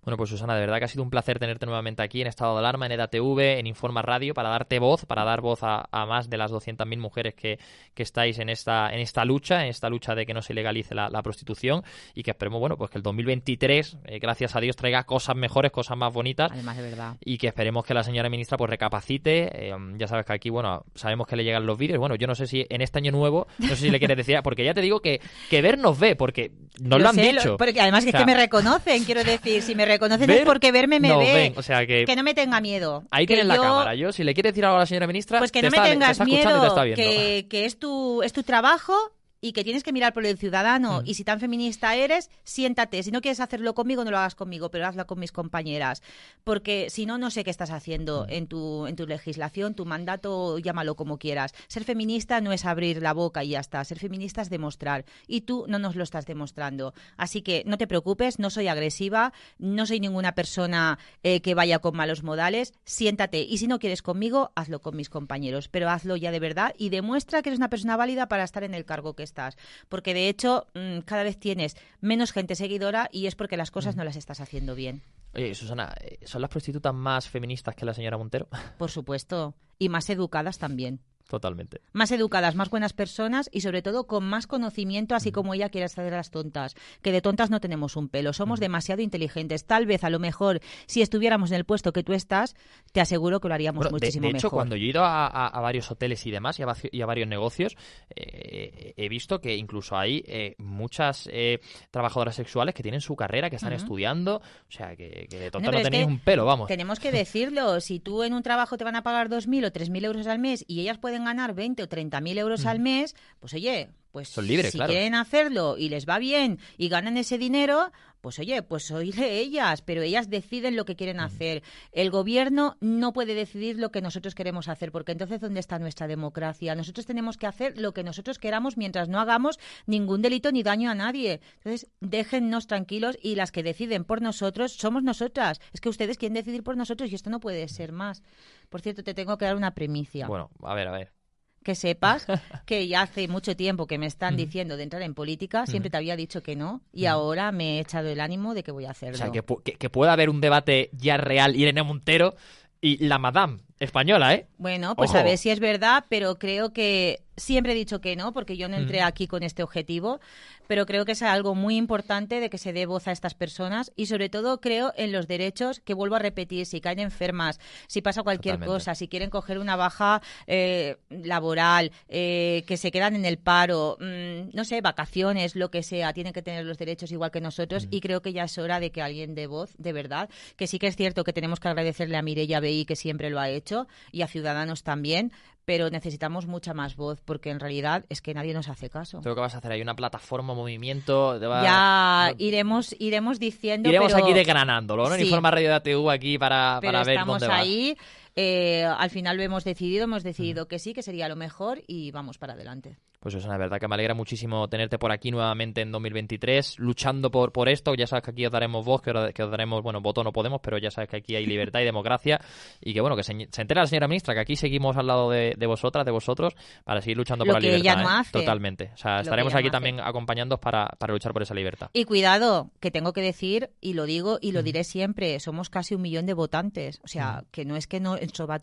Bueno, 0.04 0.18
pues 0.18 0.30
Susana, 0.30 0.56
de 0.56 0.62
verdad 0.62 0.80
que 0.80 0.86
ha 0.86 0.90
sido 0.90 1.04
un 1.04 1.10
placer 1.10 1.40
tenerte 1.40 1.66
nuevamente 1.66 2.02
aquí 2.02 2.22
en 2.22 2.28
Estado 2.28 2.54
de 2.54 2.60
Alarma, 2.60 2.86
en 2.86 2.94
EDATV, 2.94 3.60
en 3.60 3.68
Informa 3.68 4.02
Radio, 4.02 4.34
para 4.34 4.50
darte 4.50 4.80
voz, 4.80 5.06
para 5.06 5.24
dar 5.24 5.42
voz 5.42 5.60
a, 5.62 5.88
más 5.92 6.30
de 6.30 6.38
las 6.38 6.52
200.000 6.52 6.98
mujeres 6.98 7.36
que, 7.36 7.60
que, 7.94 8.04
estáis 8.04 8.40
en 8.40 8.50
esta, 8.50 8.90
en 8.94 9.00
esta 9.00 9.26
lucha, 9.26 9.64
en 9.64 9.70
esta 9.70 9.90
lucha 9.90 10.16
de 10.16 10.26
que 10.26 10.34
no 10.34 10.42
se 10.42 10.54
legalice 10.54 10.96
la, 10.96 11.22
prostitución 11.28 11.84
y 12.14 12.24
que 12.24 12.32
esperemos, 12.32 12.60
bueno, 12.60 12.78
pues 12.78 12.90
que 12.90 13.00
el 13.00 13.04
2023, 13.04 13.98
eh, 14.06 14.20
gracias 14.20 14.56
a 14.56 14.62
Dios, 14.62 14.76
traiga 14.76 15.04
cosas 15.04 15.36
mejores, 15.36 15.72
cosas 15.72 15.98
más 15.98 16.14
bonitas. 16.14 16.52
Además, 16.52 16.78
de 16.78 16.84
verdad. 16.84 17.17
Y 17.24 17.38
que 17.38 17.48
esperemos 17.48 17.86
que 17.86 17.94
la 17.94 18.04
señora 18.04 18.30
ministra 18.30 18.58
pues 18.58 18.70
recapacite 18.70 19.50
eh, 19.54 19.76
ya 19.98 20.08
sabes 20.08 20.26
que 20.26 20.34
aquí, 20.34 20.50
bueno, 20.50 20.86
sabemos 20.96 21.28
que 21.28 21.36
le 21.36 21.44
llegan 21.44 21.66
los 21.66 21.78
vídeos. 21.78 22.00
Bueno, 22.00 22.16
yo 22.16 22.28
no 22.28 22.36
sé 22.36 22.48
si 22.48 22.66
en 22.70 22.82
este 22.82 23.00
año 23.00 23.12
nuevo, 23.12 23.48
no 23.60 23.70
sé 23.70 23.76
si 23.76 23.90
le 23.90 24.00
quieres 24.00 24.18
decir, 24.18 24.40
porque 24.44 24.64
ya 24.64 24.74
te 24.74 24.82
digo 24.82 25.02
que, 25.02 25.22
que 25.50 25.62
ver 25.62 25.78
nos 25.78 26.00
ve, 26.00 26.16
porque 26.16 26.52
nos 26.80 27.02
lo 27.02 27.10
han 27.10 27.16
dicho. 27.16 27.58
porque 27.58 27.80
además 27.82 28.04
que 28.04 28.12
es 28.12 28.16
que 28.16 28.26
me 28.26 28.36
reconocen, 28.36 29.04
quiero 29.04 29.24
decir, 29.24 29.62
si 29.62 29.76
me 29.76 29.86
reconocen 29.86 30.30
es 30.30 30.42
porque 30.42 30.72
verme 30.72 31.00
me 31.00 31.16
ve. 31.16 31.54
o 31.56 31.62
sea 31.62 31.86
que, 31.86 32.06
que 32.06 32.16
no 32.16 32.24
me 32.24 32.34
tenga 32.34 32.62
miedo. 32.62 33.04
Ahí 33.12 33.26
tienes 33.26 33.46
la 33.46 33.58
cámara. 33.58 33.96
Yo, 33.96 34.12
si 34.12 34.24
le 34.24 34.34
quieres 34.34 34.54
decir 34.54 34.66
algo 34.66 34.78
a 34.78 34.82
la 34.82 34.86
señora 34.86 35.08
ministra, 35.08 35.40
pues 35.40 35.52
que 35.52 35.62
no 35.62 35.70
me 35.70 35.80
tengas 35.80 36.20
miedo, 36.26 36.76
que, 36.96 37.48
que 37.50 37.66
es 37.66 37.80
tu, 37.80 38.22
es 38.24 38.34
tu 38.34 38.44
trabajo 38.44 38.94
y 39.42 39.54
que 39.54 39.64
tienes 39.64 39.84
que 39.84 39.94
mirar 39.94 40.14
por 40.14 40.26
el 40.26 40.38
ciudadano. 40.38 41.02
Mm. 41.02 41.06
Y 41.06 41.14
si 41.14 41.24
tan 41.24 41.40
feminista 41.40 41.96
eres, 41.96 42.30
siéntate. 42.44 43.04
Si 43.04 43.12
no 43.12 43.22
quieres 43.22 43.40
hacerlo 43.40 43.74
conmigo, 43.74 44.04
no 44.04 44.12
lo 44.12 44.18
hagas 44.18 44.36
conmigo, 44.36 44.72
pero 44.72 44.88
hazlo 44.88 45.06
con 45.06 45.20
mis 45.20 45.32
compañeras. 45.32 46.02
Porque 46.44 46.90
si 46.90 47.06
no, 47.06 47.18
no 47.18 47.30
sé 47.30 47.44
qué 47.44 47.52
estás 47.52 47.72
haciendo 47.72 48.26
mm. 48.26 48.34
en, 48.34 48.48
tu, 48.48 48.88
en 48.88 48.96
tu 48.96 49.06
legislación, 49.06 49.76
tu 49.76 49.86
mandato, 49.86 50.58
llámalo 50.60 50.96
como 50.96 51.18
quieras. 51.18 51.54
Ser 51.68 51.84
feminista 51.84 52.42
no 52.42 52.52
es 52.52 52.66
abrir 52.66 53.02
la 53.02 53.14
boca 53.14 53.44
y 53.44 53.50
ya 53.50 53.60
está. 53.60 53.84
Ser 53.84 54.00
feminista 54.00 54.42
es 54.42 54.50
demostrar. 54.50 55.06
Y 55.28 55.42
tú 55.42 55.66
no 55.68 55.80
nos 55.80 55.96
lo 55.96 56.04
estás 56.04 56.26
demostrando. 56.26 56.94
Así 57.16 57.42
que 57.42 57.64
no 57.66 57.78
te 57.78 57.88
preocupes, 57.88 58.40
no 58.40 58.50
soy 58.50 58.68
agresiva, 58.68 59.34
no 59.60 59.86
soy 59.86 60.00
ninguna 60.00 60.34
persona 60.34 60.98
eh, 61.24 61.42
que 61.42 61.56
vaya 61.56 61.80
con 61.80 61.96
malos 61.96 62.24
modales. 62.24 62.74
Siéntate. 62.86 63.42
Y 63.42 63.58
si 63.60 63.68
no 63.68 63.80
quieres 63.80 64.02
conmigo, 64.02 64.52
hazlo 64.56 64.82
con 64.82 64.96
mis 64.96 65.10
compañeros. 65.10 65.68
Pero 65.68 65.90
hazlo 65.90 66.16
ya 66.16 66.32
de 66.32 66.40
verdad 66.40 66.74
y 66.78 66.90
demuestra 66.90 67.42
que 67.42 67.50
eres 67.50 67.60
una 67.60 67.70
persona 67.70 67.98
válida 67.98 68.28
para 68.28 68.44
estar 68.44 68.64
en 68.64 68.74
el 68.74 68.86
cargo 68.86 69.16
que 69.16 69.27
estás. 69.28 69.58
Porque 69.90 70.14
de 70.14 70.30
hecho, 70.30 70.66
mm, 70.74 71.00
cada 71.06 71.24
vez 71.24 71.40
tienes 71.40 71.76
menos 72.02 72.32
gente 72.32 72.56
seguidora 72.56 73.10
y 73.12 73.28
es 73.28 73.36
porque 73.36 73.58
las 73.58 73.72
cosas 73.72 73.96
no 73.96 74.04
las 74.04 74.16
estás 74.16 74.42
haciendo 74.42 74.76
bien. 74.76 75.04
Oye, 75.34 75.54
Susana, 75.54 75.94
eh, 76.02 76.20
¿son 76.26 76.42
las 76.42 76.50
prostitutas 76.50 76.94
más 76.94 77.30
feministas 77.30 77.76
que 77.76 77.86
la 77.86 77.94
señora 77.94 78.18
Montero? 78.18 78.48
Por 78.78 78.90
supuesto. 78.90 79.56
Y 79.78 79.90
más 79.90 80.10
educadas 80.10 80.58
también. 80.58 81.02
Totalmente. 81.28 81.82
Más 81.92 82.12
educadas, 82.12 82.56
más 82.56 82.70
buenas 82.70 82.94
personas 82.94 83.50
y 83.52 83.62
sobre 83.62 83.82
todo 83.82 84.08
con 84.08 84.24
más 84.24 84.48
conocimiento, 84.48 85.14
así 85.14 85.32
como 85.32 85.54
ella 85.54 85.70
quiere 85.70 85.86
hacer 85.86 86.14
a 86.14 86.18
las 86.18 86.32
tontas. 86.32 86.76
Que 87.02 87.12
de 87.12 87.22
tontas 87.22 87.50
no 87.50 87.60
tenemos 87.60 87.98
un 87.98 88.08
pelo, 88.08 88.32
somos 88.32 88.60
demasiado 88.60 89.02
inteligentes. 89.02 89.66
Tal 89.66 89.86
vez, 89.86 90.04
a 90.04 90.10
lo 90.10 90.20
mejor, 90.20 90.62
si 90.86 91.02
estuviéramos 91.02 91.52
en 91.52 91.58
el 91.58 91.66
puesto 91.66 91.92
que 91.92 92.04
tú 92.04 92.14
estás, 92.14 92.56
te 92.94 93.02
aseguro 93.02 93.42
que 93.42 93.50
lo 93.50 93.54
haríamos 93.54 93.92
muchísimo 93.92 94.24
mejor. 94.24 94.34
De 94.34 94.38
hecho, 94.40 94.50
cuando 94.50 94.76
yo 94.78 94.86
he 94.86 94.90
ido 94.90 95.04
a, 95.04 95.60
varios 95.62 95.92
hoteles 95.92 96.26
y 96.26 96.32
demás 96.32 96.60
y 96.60 97.02
a, 97.02 97.06
varios 97.06 97.28
negocios, 97.28 97.76
eh, 98.16 98.94
he 98.96 99.10
visto 99.10 99.42
que 99.42 99.58
incluso 99.58 99.98
hay 99.98 100.24
eh, 100.28 100.56
muchas 100.60 101.28
eh, 101.32 101.60
trabajadoras 101.92 102.36
sexuales 102.36 102.74
que 102.74 102.84
tienen 102.84 103.02
su 103.02 103.16
carrera, 103.18 103.50
que 103.50 103.58
están 103.58 103.74
estudiando. 103.74 104.38
O 104.38 104.72
sea, 104.72 104.96
que, 104.96 105.28
de 105.30 105.52
tontas 105.52 105.74
no, 105.74 105.82
tenéis 105.82 106.08
un 106.08 106.20
pelo, 106.20 106.46
vamos. 106.46 106.68
Tenemos 106.68 107.00
que 107.00 107.12
decirlo. 107.12 107.82
Si 107.82 108.00
tú 108.00 108.24
en 108.24 108.34
un 108.34 108.44
trabajo 108.44 108.78
te 108.78 108.86
van 108.86 108.96
a 108.96 109.04
pagar 109.04 109.30
2.000 109.30 109.66
o 109.66 109.72
3.000 109.72 110.06
euros 110.06 110.28
al 110.28 110.40
mes 110.40 110.64
y 110.68 110.80
ellas 110.80 110.98
pueden 110.98 111.17
ganar 111.26 111.54
20 111.54 111.84
o 111.84 111.88
30 111.88 112.22
mil 112.22 112.38
euros 112.38 112.66
al 112.66 112.80
mes, 112.80 113.16
pues 113.40 113.54
oye, 113.54 113.90
pues 114.12 114.30
Son 114.30 114.48
libres, 114.48 114.72
si 114.72 114.80
quieren 114.80 115.16
hacerlo 115.16 115.78
y 115.78 115.90
les 115.90 116.08
va 116.08 116.18
bien 116.18 116.60
y 116.78 116.90
ganan 116.90 117.18
ese 117.18 117.38
dinero, 117.38 117.92
pues 118.22 118.40
oye, 118.40 118.62
pues 118.64 118.92
oíle 118.92 119.40
ellas, 119.40 119.82
pero 119.82 120.02
ellas 120.02 120.30
deciden 120.30 120.76
lo 120.76 120.86
que 120.86 120.96
quieren 120.96 121.20
hacer. 121.20 121.64
El 121.92 122.10
gobierno 122.10 122.78
no 122.80 123.14
puede 123.14 123.34
decidir 123.34 123.78
lo 123.78 123.92
que 123.92 124.02
nosotros 124.02 124.36
queremos 124.36 124.68
hacer, 124.68 124.92
porque 124.92 125.12
entonces 125.12 125.40
¿dónde 125.40 125.60
está 125.60 125.80
nuestra 125.80 126.08
democracia? 126.08 126.76
Nosotros 126.76 127.06
tenemos 127.06 127.38
que 127.38 127.48
hacer 127.48 127.78
lo 127.78 127.94
que 127.94 128.04
nosotros 128.04 128.40
queramos 128.40 128.78
mientras 128.78 129.10
no 129.10 129.20
hagamos 129.20 129.60
ningún 129.86 130.22
delito 130.22 130.52
ni 130.52 130.64
daño 130.64 130.92
a 130.92 130.96
nadie. 130.96 131.42
Entonces, 131.58 131.90
déjennos 132.00 132.68
tranquilos 132.68 133.18
y 133.22 133.36
las 133.36 133.52
que 133.52 133.64
deciden 133.64 134.04
por 134.04 134.22
nosotros 134.22 134.74
somos 134.74 135.04
nosotras. 135.04 135.60
Es 135.74 135.82
que 135.82 135.90
ustedes 135.90 136.18
quieren 136.18 136.36
decidir 136.36 136.64
por 136.64 136.78
nosotros 136.78 137.12
y 137.12 137.16
esto 137.16 137.30
no 137.30 137.40
puede 137.40 137.68
ser 137.68 137.92
más. 137.92 138.24
Por 138.70 138.82
cierto, 138.82 139.04
te 139.04 139.14
tengo 139.14 139.38
que 139.38 139.46
dar 139.46 139.56
una 139.56 139.74
premicia. 139.74 140.28
Bueno, 140.28 140.50
a 140.64 140.74
ver, 140.74 140.88
a 140.88 140.92
ver. 140.92 141.17
Que 141.64 141.76
sepas 141.76 142.26
que 142.66 142.88
ya 142.88 143.02
hace 143.02 143.28
mucho 143.28 143.56
tiempo 143.56 143.88
que 143.88 143.98
me 143.98 144.06
están 144.06 144.36
diciendo 144.38 144.78
de 144.78 144.84
entrar 144.84 145.02
en 145.02 145.14
política, 145.14 145.66
siempre 145.66 145.90
te 145.90 145.98
había 145.98 146.16
dicho 146.16 146.42
que 146.42 146.56
no 146.56 146.82
y 146.94 147.06
ahora 147.06 147.52
me 147.52 147.78
he 147.78 147.80
echado 147.80 148.10
el 148.10 148.20
ánimo 148.20 148.54
de 148.54 148.64
que 148.64 148.72
voy 148.72 148.86
a 148.86 148.92
hacerlo. 148.92 149.16
O 149.16 149.18
sea, 149.18 149.32
que, 149.32 149.44
que, 149.78 149.90
pueda 149.90 150.14
haber 150.14 150.30
un 150.30 150.42
debate 150.42 150.90
ya 150.94 151.18
real, 151.18 151.56
Irene 151.56 151.84
Montero 151.84 152.36
y 152.82 153.06
la 153.06 153.18
Madame 153.20 153.60
española, 153.80 154.34
¿eh? 154.34 154.48
Bueno, 154.58 154.96
pues 154.96 155.14
a 155.14 155.24
ver 155.24 155.38
si 155.38 155.50
es 155.50 155.60
verdad, 155.60 156.06
pero 156.10 156.40
creo 156.40 156.74
que 156.74 157.22
siempre 157.36 157.74
he 157.74 157.76
dicho 157.76 158.02
que 158.02 158.16
no, 158.16 158.34
porque 158.34 158.58
yo 158.58 158.68
no 158.68 158.78
entré 158.78 159.02
aquí 159.02 159.28
con 159.28 159.44
este 159.44 159.62
objetivo, 159.62 160.20
pero 160.68 160.86
creo 160.88 161.06
que 161.06 161.12
es 161.12 161.22
algo 161.22 161.54
muy 161.54 161.78
importante 161.78 162.40
de 162.40 162.50
que 162.50 162.58
se 162.58 162.74
dé 162.74 162.88
voz 162.88 163.08
a 163.08 163.12
estas 163.12 163.36
personas 163.36 163.92
y 163.96 164.08
sobre 164.08 164.30
todo 164.30 164.60
creo 164.60 164.92
en 164.98 165.12
los 165.12 165.28
derechos 165.28 165.80
que 165.80 165.94
vuelvo 165.94 166.16
a 166.16 166.20
repetir, 166.20 166.66
si 166.66 166.82
caen 166.82 167.00
enfermas, 167.00 167.60
si 167.88 168.02
pasa 168.02 168.24
cualquier 168.24 168.60
cosa, 168.60 168.96
si 168.96 169.08
quieren 169.08 169.30
coger 169.30 169.60
una 169.60 169.76
baja 169.76 170.22
eh, 170.48 170.98
laboral, 171.10 171.92
eh, 172.10 172.64
que 172.68 172.76
se 172.76 172.92
quedan 172.92 173.16
en 173.16 173.26
el 173.26 173.38
paro, 173.38 173.98
mm, 174.00 174.56
no 174.56 174.66
sé, 174.66 174.82
vacaciones, 174.82 175.56
lo 175.56 175.70
que 175.70 175.84
sea, 175.84 176.14
tienen 176.14 176.34
que 176.34 176.42
tener 176.42 176.66
los 176.66 176.80
derechos 176.80 177.12
igual 177.12 177.30
que 177.30 177.40
nosotros 177.40 177.88
y 177.92 178.02
creo 178.02 178.24
que 178.24 178.34
ya 178.34 178.46
es 178.46 178.58
hora 178.58 178.80
de 178.80 178.92
que 178.92 179.04
alguien 179.04 179.36
dé 179.36 179.46
voz, 179.46 179.76
de 179.78 179.94
verdad, 179.94 180.28
que 180.56 180.66
sí 180.66 180.80
que 180.80 180.88
es 180.88 180.96
cierto 180.96 181.24
que 181.24 181.34
tenemos 181.34 181.60
que 181.60 181.68
agradecerle 181.68 182.18
a 182.18 182.24
Mireia 182.24 182.60
Bey 182.60 182.86
que 182.86 182.96
siempre 182.96 183.30
lo 183.30 183.40
ha 183.40 183.50
hecho 183.50 183.67
y 184.12 184.22
a 184.22 184.28
Ciudadanos 184.28 184.84
también, 184.84 185.32
pero 185.66 185.90
necesitamos 185.90 186.48
mucha 186.48 186.74
más 186.74 186.96
voz 186.96 187.20
porque 187.26 187.50
en 187.50 187.60
realidad 187.60 188.06
es 188.08 188.22
que 188.22 188.34
nadie 188.34 188.54
nos 188.54 188.70
hace 188.70 188.90
caso. 188.90 189.20
¿Qué 189.22 189.30
vas 189.32 189.54
a 189.54 189.58
hacer? 189.58 189.74
¿Hay 189.74 189.82
una 189.82 189.96
plataforma, 189.96 190.54
movimiento? 190.54 191.40
Ya 191.40 192.34
iremos 192.38 192.96
iremos 193.00 193.38
diciendo. 193.40 193.90
Iremos 193.90 194.14
aquí 194.14 194.32
desgranándolo, 194.32 195.10
¿no? 195.10 195.16
En 195.16 195.22
Informa 195.22 195.52
Radio 195.52 195.68
de 195.68 195.76
ATU 195.76 196.10
aquí 196.10 196.38
para, 196.38 196.80
para 196.82 197.04
ver 197.04 197.26
dónde 197.26 197.48
va. 197.48 197.58
ahí. 197.58 197.98
Eh, 198.36 198.86
al 198.86 199.10
final 199.10 199.36
lo 199.36 199.44
hemos 199.44 199.64
decidido, 199.64 200.04
hemos 200.04 200.24
decidido 200.24 200.68
que 200.68 200.80
sí, 200.80 200.94
que 200.94 201.02
sería 201.02 201.28
lo 201.28 201.36
mejor 201.36 201.82
y 201.88 202.12
vamos 202.12 202.38
para 202.38 202.54
adelante. 202.54 202.98
Pues 203.20 203.34
es 203.34 203.46
una 203.46 203.58
verdad 203.58 203.80
que 203.80 203.88
me 203.88 203.96
alegra 203.96 204.14
muchísimo 204.14 204.68
tenerte 204.68 205.00
por 205.00 205.12
aquí 205.12 205.32
nuevamente 205.32 205.82
en 205.82 205.92
2023, 205.92 206.80
luchando 206.80 207.32
por, 207.32 207.52
por 207.52 207.68
esto. 207.68 207.96
Ya 207.96 208.06
sabes 208.06 208.24
que 208.24 208.32
aquí 208.32 208.46
os 208.46 208.52
daremos 208.52 208.86
voz, 208.86 209.02
que 209.02 209.12
os, 209.12 209.52
daremos, 209.52 209.82
bueno, 209.82 210.02
voto 210.02 210.24
no 210.24 210.32
podemos, 210.32 210.62
pero 210.62 210.78
ya 210.78 210.92
sabes 210.92 211.10
que 211.10 211.18
aquí 211.18 211.36
hay 211.36 211.46
libertad 211.48 211.80
y 211.80 211.86
democracia 211.86 212.40
y 212.80 212.94
que, 212.94 213.02
bueno, 213.02 213.16
que 213.16 213.24
se, 213.24 213.32
entera 213.34 213.82
la 213.82 213.88
señora 213.88 214.08
ministra 214.08 214.34
que 214.34 214.42
aquí 214.42 214.56
seguimos 214.56 214.98
al 214.98 215.08
lado 215.08 215.32
de, 215.32 215.56
vosotras, 215.66 216.06
de 216.06 216.12
vosotros, 216.12 216.56
para 216.84 217.02
seguir 217.02 217.18
luchando 217.18 217.44
por 217.44 217.56
la 217.56 217.60
que 217.60 217.68
libertad. 217.68 217.94
Ella 217.94 218.04
no 218.04 218.10
¿eh? 218.10 218.20
hace. 218.20 218.32
Totalmente. 218.32 218.92
O 218.94 218.98
sea, 218.98 219.22
estaremos 219.22 219.56
aquí 219.56 219.70
también 219.70 220.00
acompañándoos 220.00 220.60
para, 220.60 220.88
para 220.98 221.14
luchar 221.14 221.34
por 221.34 221.42
esa 221.42 221.56
libertad. 221.56 221.90
Y 221.94 222.06
cuidado, 222.06 222.70
que 222.80 222.92
tengo 222.92 223.14
que 223.14 223.22
decir, 223.22 223.72
y 223.82 223.94
lo 223.94 224.06
digo 224.06 224.38
y 224.42 224.52
lo 224.52 224.62
diré 224.62 224.84
siempre, 224.84 225.40
somos 225.40 225.70
casi 225.70 225.96
un 225.96 226.02
millón 226.02 226.26
de 226.26 226.34
votantes. 226.34 227.00
O 227.04 227.08
sea, 227.08 227.46
que 227.52 227.66
no 227.66 227.76
es 227.76 227.88
que 227.88 228.00
no, 228.00 228.18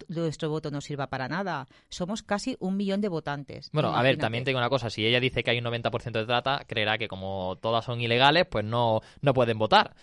nuestro 0.09 0.49
voto 0.49 0.71
no 0.71 0.81
sirva 0.81 1.09
para 1.09 1.29
nada. 1.29 1.67
Somos 1.89 2.23
casi 2.23 2.57
un 2.61 2.77
millón 2.77 3.01
de 3.01 3.09
votantes. 3.09 3.71
Bueno, 3.73 3.95
a 3.95 4.03
ver, 4.03 4.17
también 4.17 4.44
tengo 4.45 4.59
una 4.59 4.69
cosa. 4.69 4.91
Si 4.91 5.07
ella 5.07 5.21
dice 5.21 5.43
que 5.43 5.51
hay 5.51 5.59
un 5.59 5.65
90% 5.65 6.13
de 6.13 6.27
trata, 6.27 6.65
creerá 6.67 6.99
que 6.99 7.09
como 7.09 7.57
todas 7.61 7.85
son 7.85 8.01
ilegales, 8.01 8.47
pues 8.47 8.65
no, 8.65 9.01
no 9.21 9.35
pueden 9.35 9.59
votar. 9.59 9.95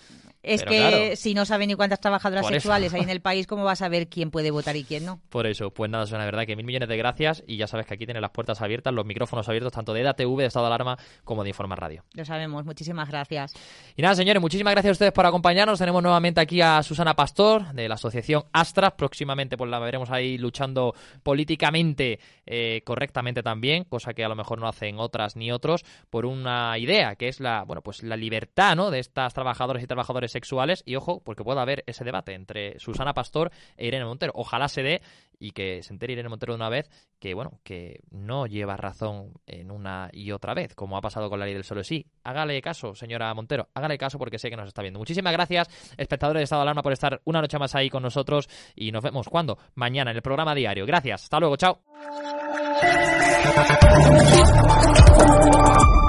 Es 0.43 0.63
que 0.63 1.15
si 1.15 1.33
no 1.33 1.45
sabe 1.45 1.67
ni 1.67 1.75
cuántas 1.75 1.99
trabajadoras 1.99 2.47
sexuales 2.47 2.93
hay 2.93 3.01
en 3.01 3.09
el 3.09 3.21
país, 3.21 3.45
¿cómo 3.45 3.63
va 3.63 3.73
a 3.73 3.75
saber 3.75 4.07
quién 4.07 4.31
puede 4.31 4.49
votar 4.49 4.75
y 4.75 4.83
quién 4.83 5.05
no? 5.05 5.19
Por 5.29 5.45
eso, 5.45 5.71
pues 5.71 5.91
nada, 5.91 6.05
es 6.05 6.11
una 6.11 6.25
verdad 6.25 6.45
que 6.45 6.55
mil 6.55 6.65
millones 6.65 6.89
de 6.89 6.97
gracias 6.97 7.43
y 7.45 7.57
ya 7.57 7.67
sabes 7.67 7.85
que 7.85 7.93
aquí 7.93 8.05
tiene 8.05 8.21
las 8.21 8.31
puertas 8.31 8.61
abiertas, 8.61 8.93
los 8.93 9.05
micrófonos 9.05 9.47
abiertos, 9.47 9.71
tanto 9.71 9.93
de 9.93 10.01
EDATV, 10.01 10.37
de 10.37 10.45
Estado 10.45 10.65
de 10.65 10.73
Alarma, 10.73 10.97
como 11.23 11.43
de 11.43 11.49
Informa 11.49 11.75
Radio. 11.75 12.03
Lo 12.13 12.25
sabemos, 12.25 12.65
muchísimas 12.65 13.07
gracias. 13.09 13.53
Y 13.95 14.01
nada, 14.01 14.15
señores, 14.15 14.41
muchísimas 14.41 14.73
gracias 14.73 14.89
a 14.89 14.93
ustedes 14.93 15.11
por 15.11 15.25
acompañarnos. 15.25 15.77
Tenemos 15.77 16.01
nuevamente 16.01 16.41
aquí 16.41 16.59
a 16.61 16.81
Susana 16.81 17.15
Pastor, 17.15 17.73
de 17.73 17.87
la 17.87 17.95
asociación 17.95 18.43
Astras. 18.51 18.93
Próximamente 18.93 19.57
pues 19.57 19.69
la 19.69 19.79
veremos 19.79 20.09
ahí 20.09 20.39
luchando 20.39 20.95
políticamente 21.21 22.19
eh, 22.47 22.81
correctamente 22.83 23.43
también, 23.43 23.83
cosa 23.83 24.13
que 24.13 24.23
a 24.23 24.29
lo 24.31 24.35
mejor 24.35 24.59
no 24.59 24.67
hacen 24.67 24.99
otras 24.99 25.35
ni 25.35 25.51
otros, 25.51 25.83
por 26.09 26.25
una 26.25 26.77
idea, 26.77 27.15
que 27.15 27.27
es 27.27 27.39
la, 27.39 27.63
bueno, 27.63 27.81
pues 27.81 28.03
la 28.03 28.17
libertad, 28.17 28.75
¿no? 28.75 28.91
De 28.91 28.99
estas 28.99 29.33
trabajadoras 29.33 29.83
y 29.83 29.87
trabajadores 29.87 30.31
sexuales. 30.31 30.83
Y 30.85 30.95
ojo, 30.95 31.21
porque 31.23 31.43
pueda 31.43 31.61
haber 31.61 31.83
ese 31.87 32.03
debate 32.03 32.33
entre 32.33 32.79
Susana 32.79 33.13
Pastor 33.13 33.51
e 33.77 33.87
Irene 33.87 34.05
Montero. 34.05 34.33
Ojalá 34.35 34.67
se 34.67 34.83
dé 34.83 35.01
y 35.41 35.51
que 35.51 35.81
se 35.81 35.91
entere 35.91 36.13
Irene 36.13 36.29
Montero 36.29 36.53
de 36.53 36.57
una 36.57 36.69
vez 36.69 36.89
que, 37.19 37.33
bueno, 37.33 37.59
que 37.63 38.01
no 38.11 38.45
lleva 38.45 38.77
razón 38.77 39.33
en 39.47 39.71
una 39.71 40.09
y 40.13 40.31
otra 40.31 40.53
vez, 40.53 40.75
como 40.75 40.97
ha 40.97 41.01
pasado 41.01 41.29
con 41.29 41.39
la 41.39 41.45
ley 41.45 41.55
del 41.55 41.63
solo 41.63 41.83
sí. 41.83 42.05
Hágale 42.23 42.61
caso, 42.61 42.93
señora 42.95 43.33
Montero, 43.33 43.67
hágale 43.73 43.97
caso 43.97 44.19
porque 44.19 44.37
sé 44.37 44.49
que 44.49 44.55
nos 44.55 44.67
está 44.67 44.81
viendo. 44.81 44.99
Muchísimas 44.99 45.33
gracias, 45.33 45.67
espectadores 45.97 46.41
de 46.41 46.43
Estado 46.43 46.61
de 46.61 46.63
Alarma, 46.63 46.83
por 46.83 46.93
estar 46.93 47.21
una 47.25 47.41
noche 47.41 47.57
más 47.57 47.73
ahí 47.75 47.89
con 47.89 48.03
nosotros 48.03 48.47
y 48.75 48.91
nos 48.91 49.03
vemos, 49.03 49.27
¿cuándo? 49.27 49.57
Mañana 49.73 50.11
en 50.11 50.17
el 50.17 50.23
programa 50.23 50.53
diario. 50.53 50.85
Gracias, 50.85 51.23
hasta 51.23 51.39
luego, 51.39 51.57
chao. 51.57 51.81
Thank 52.81 53.05
you. 55.95 56.00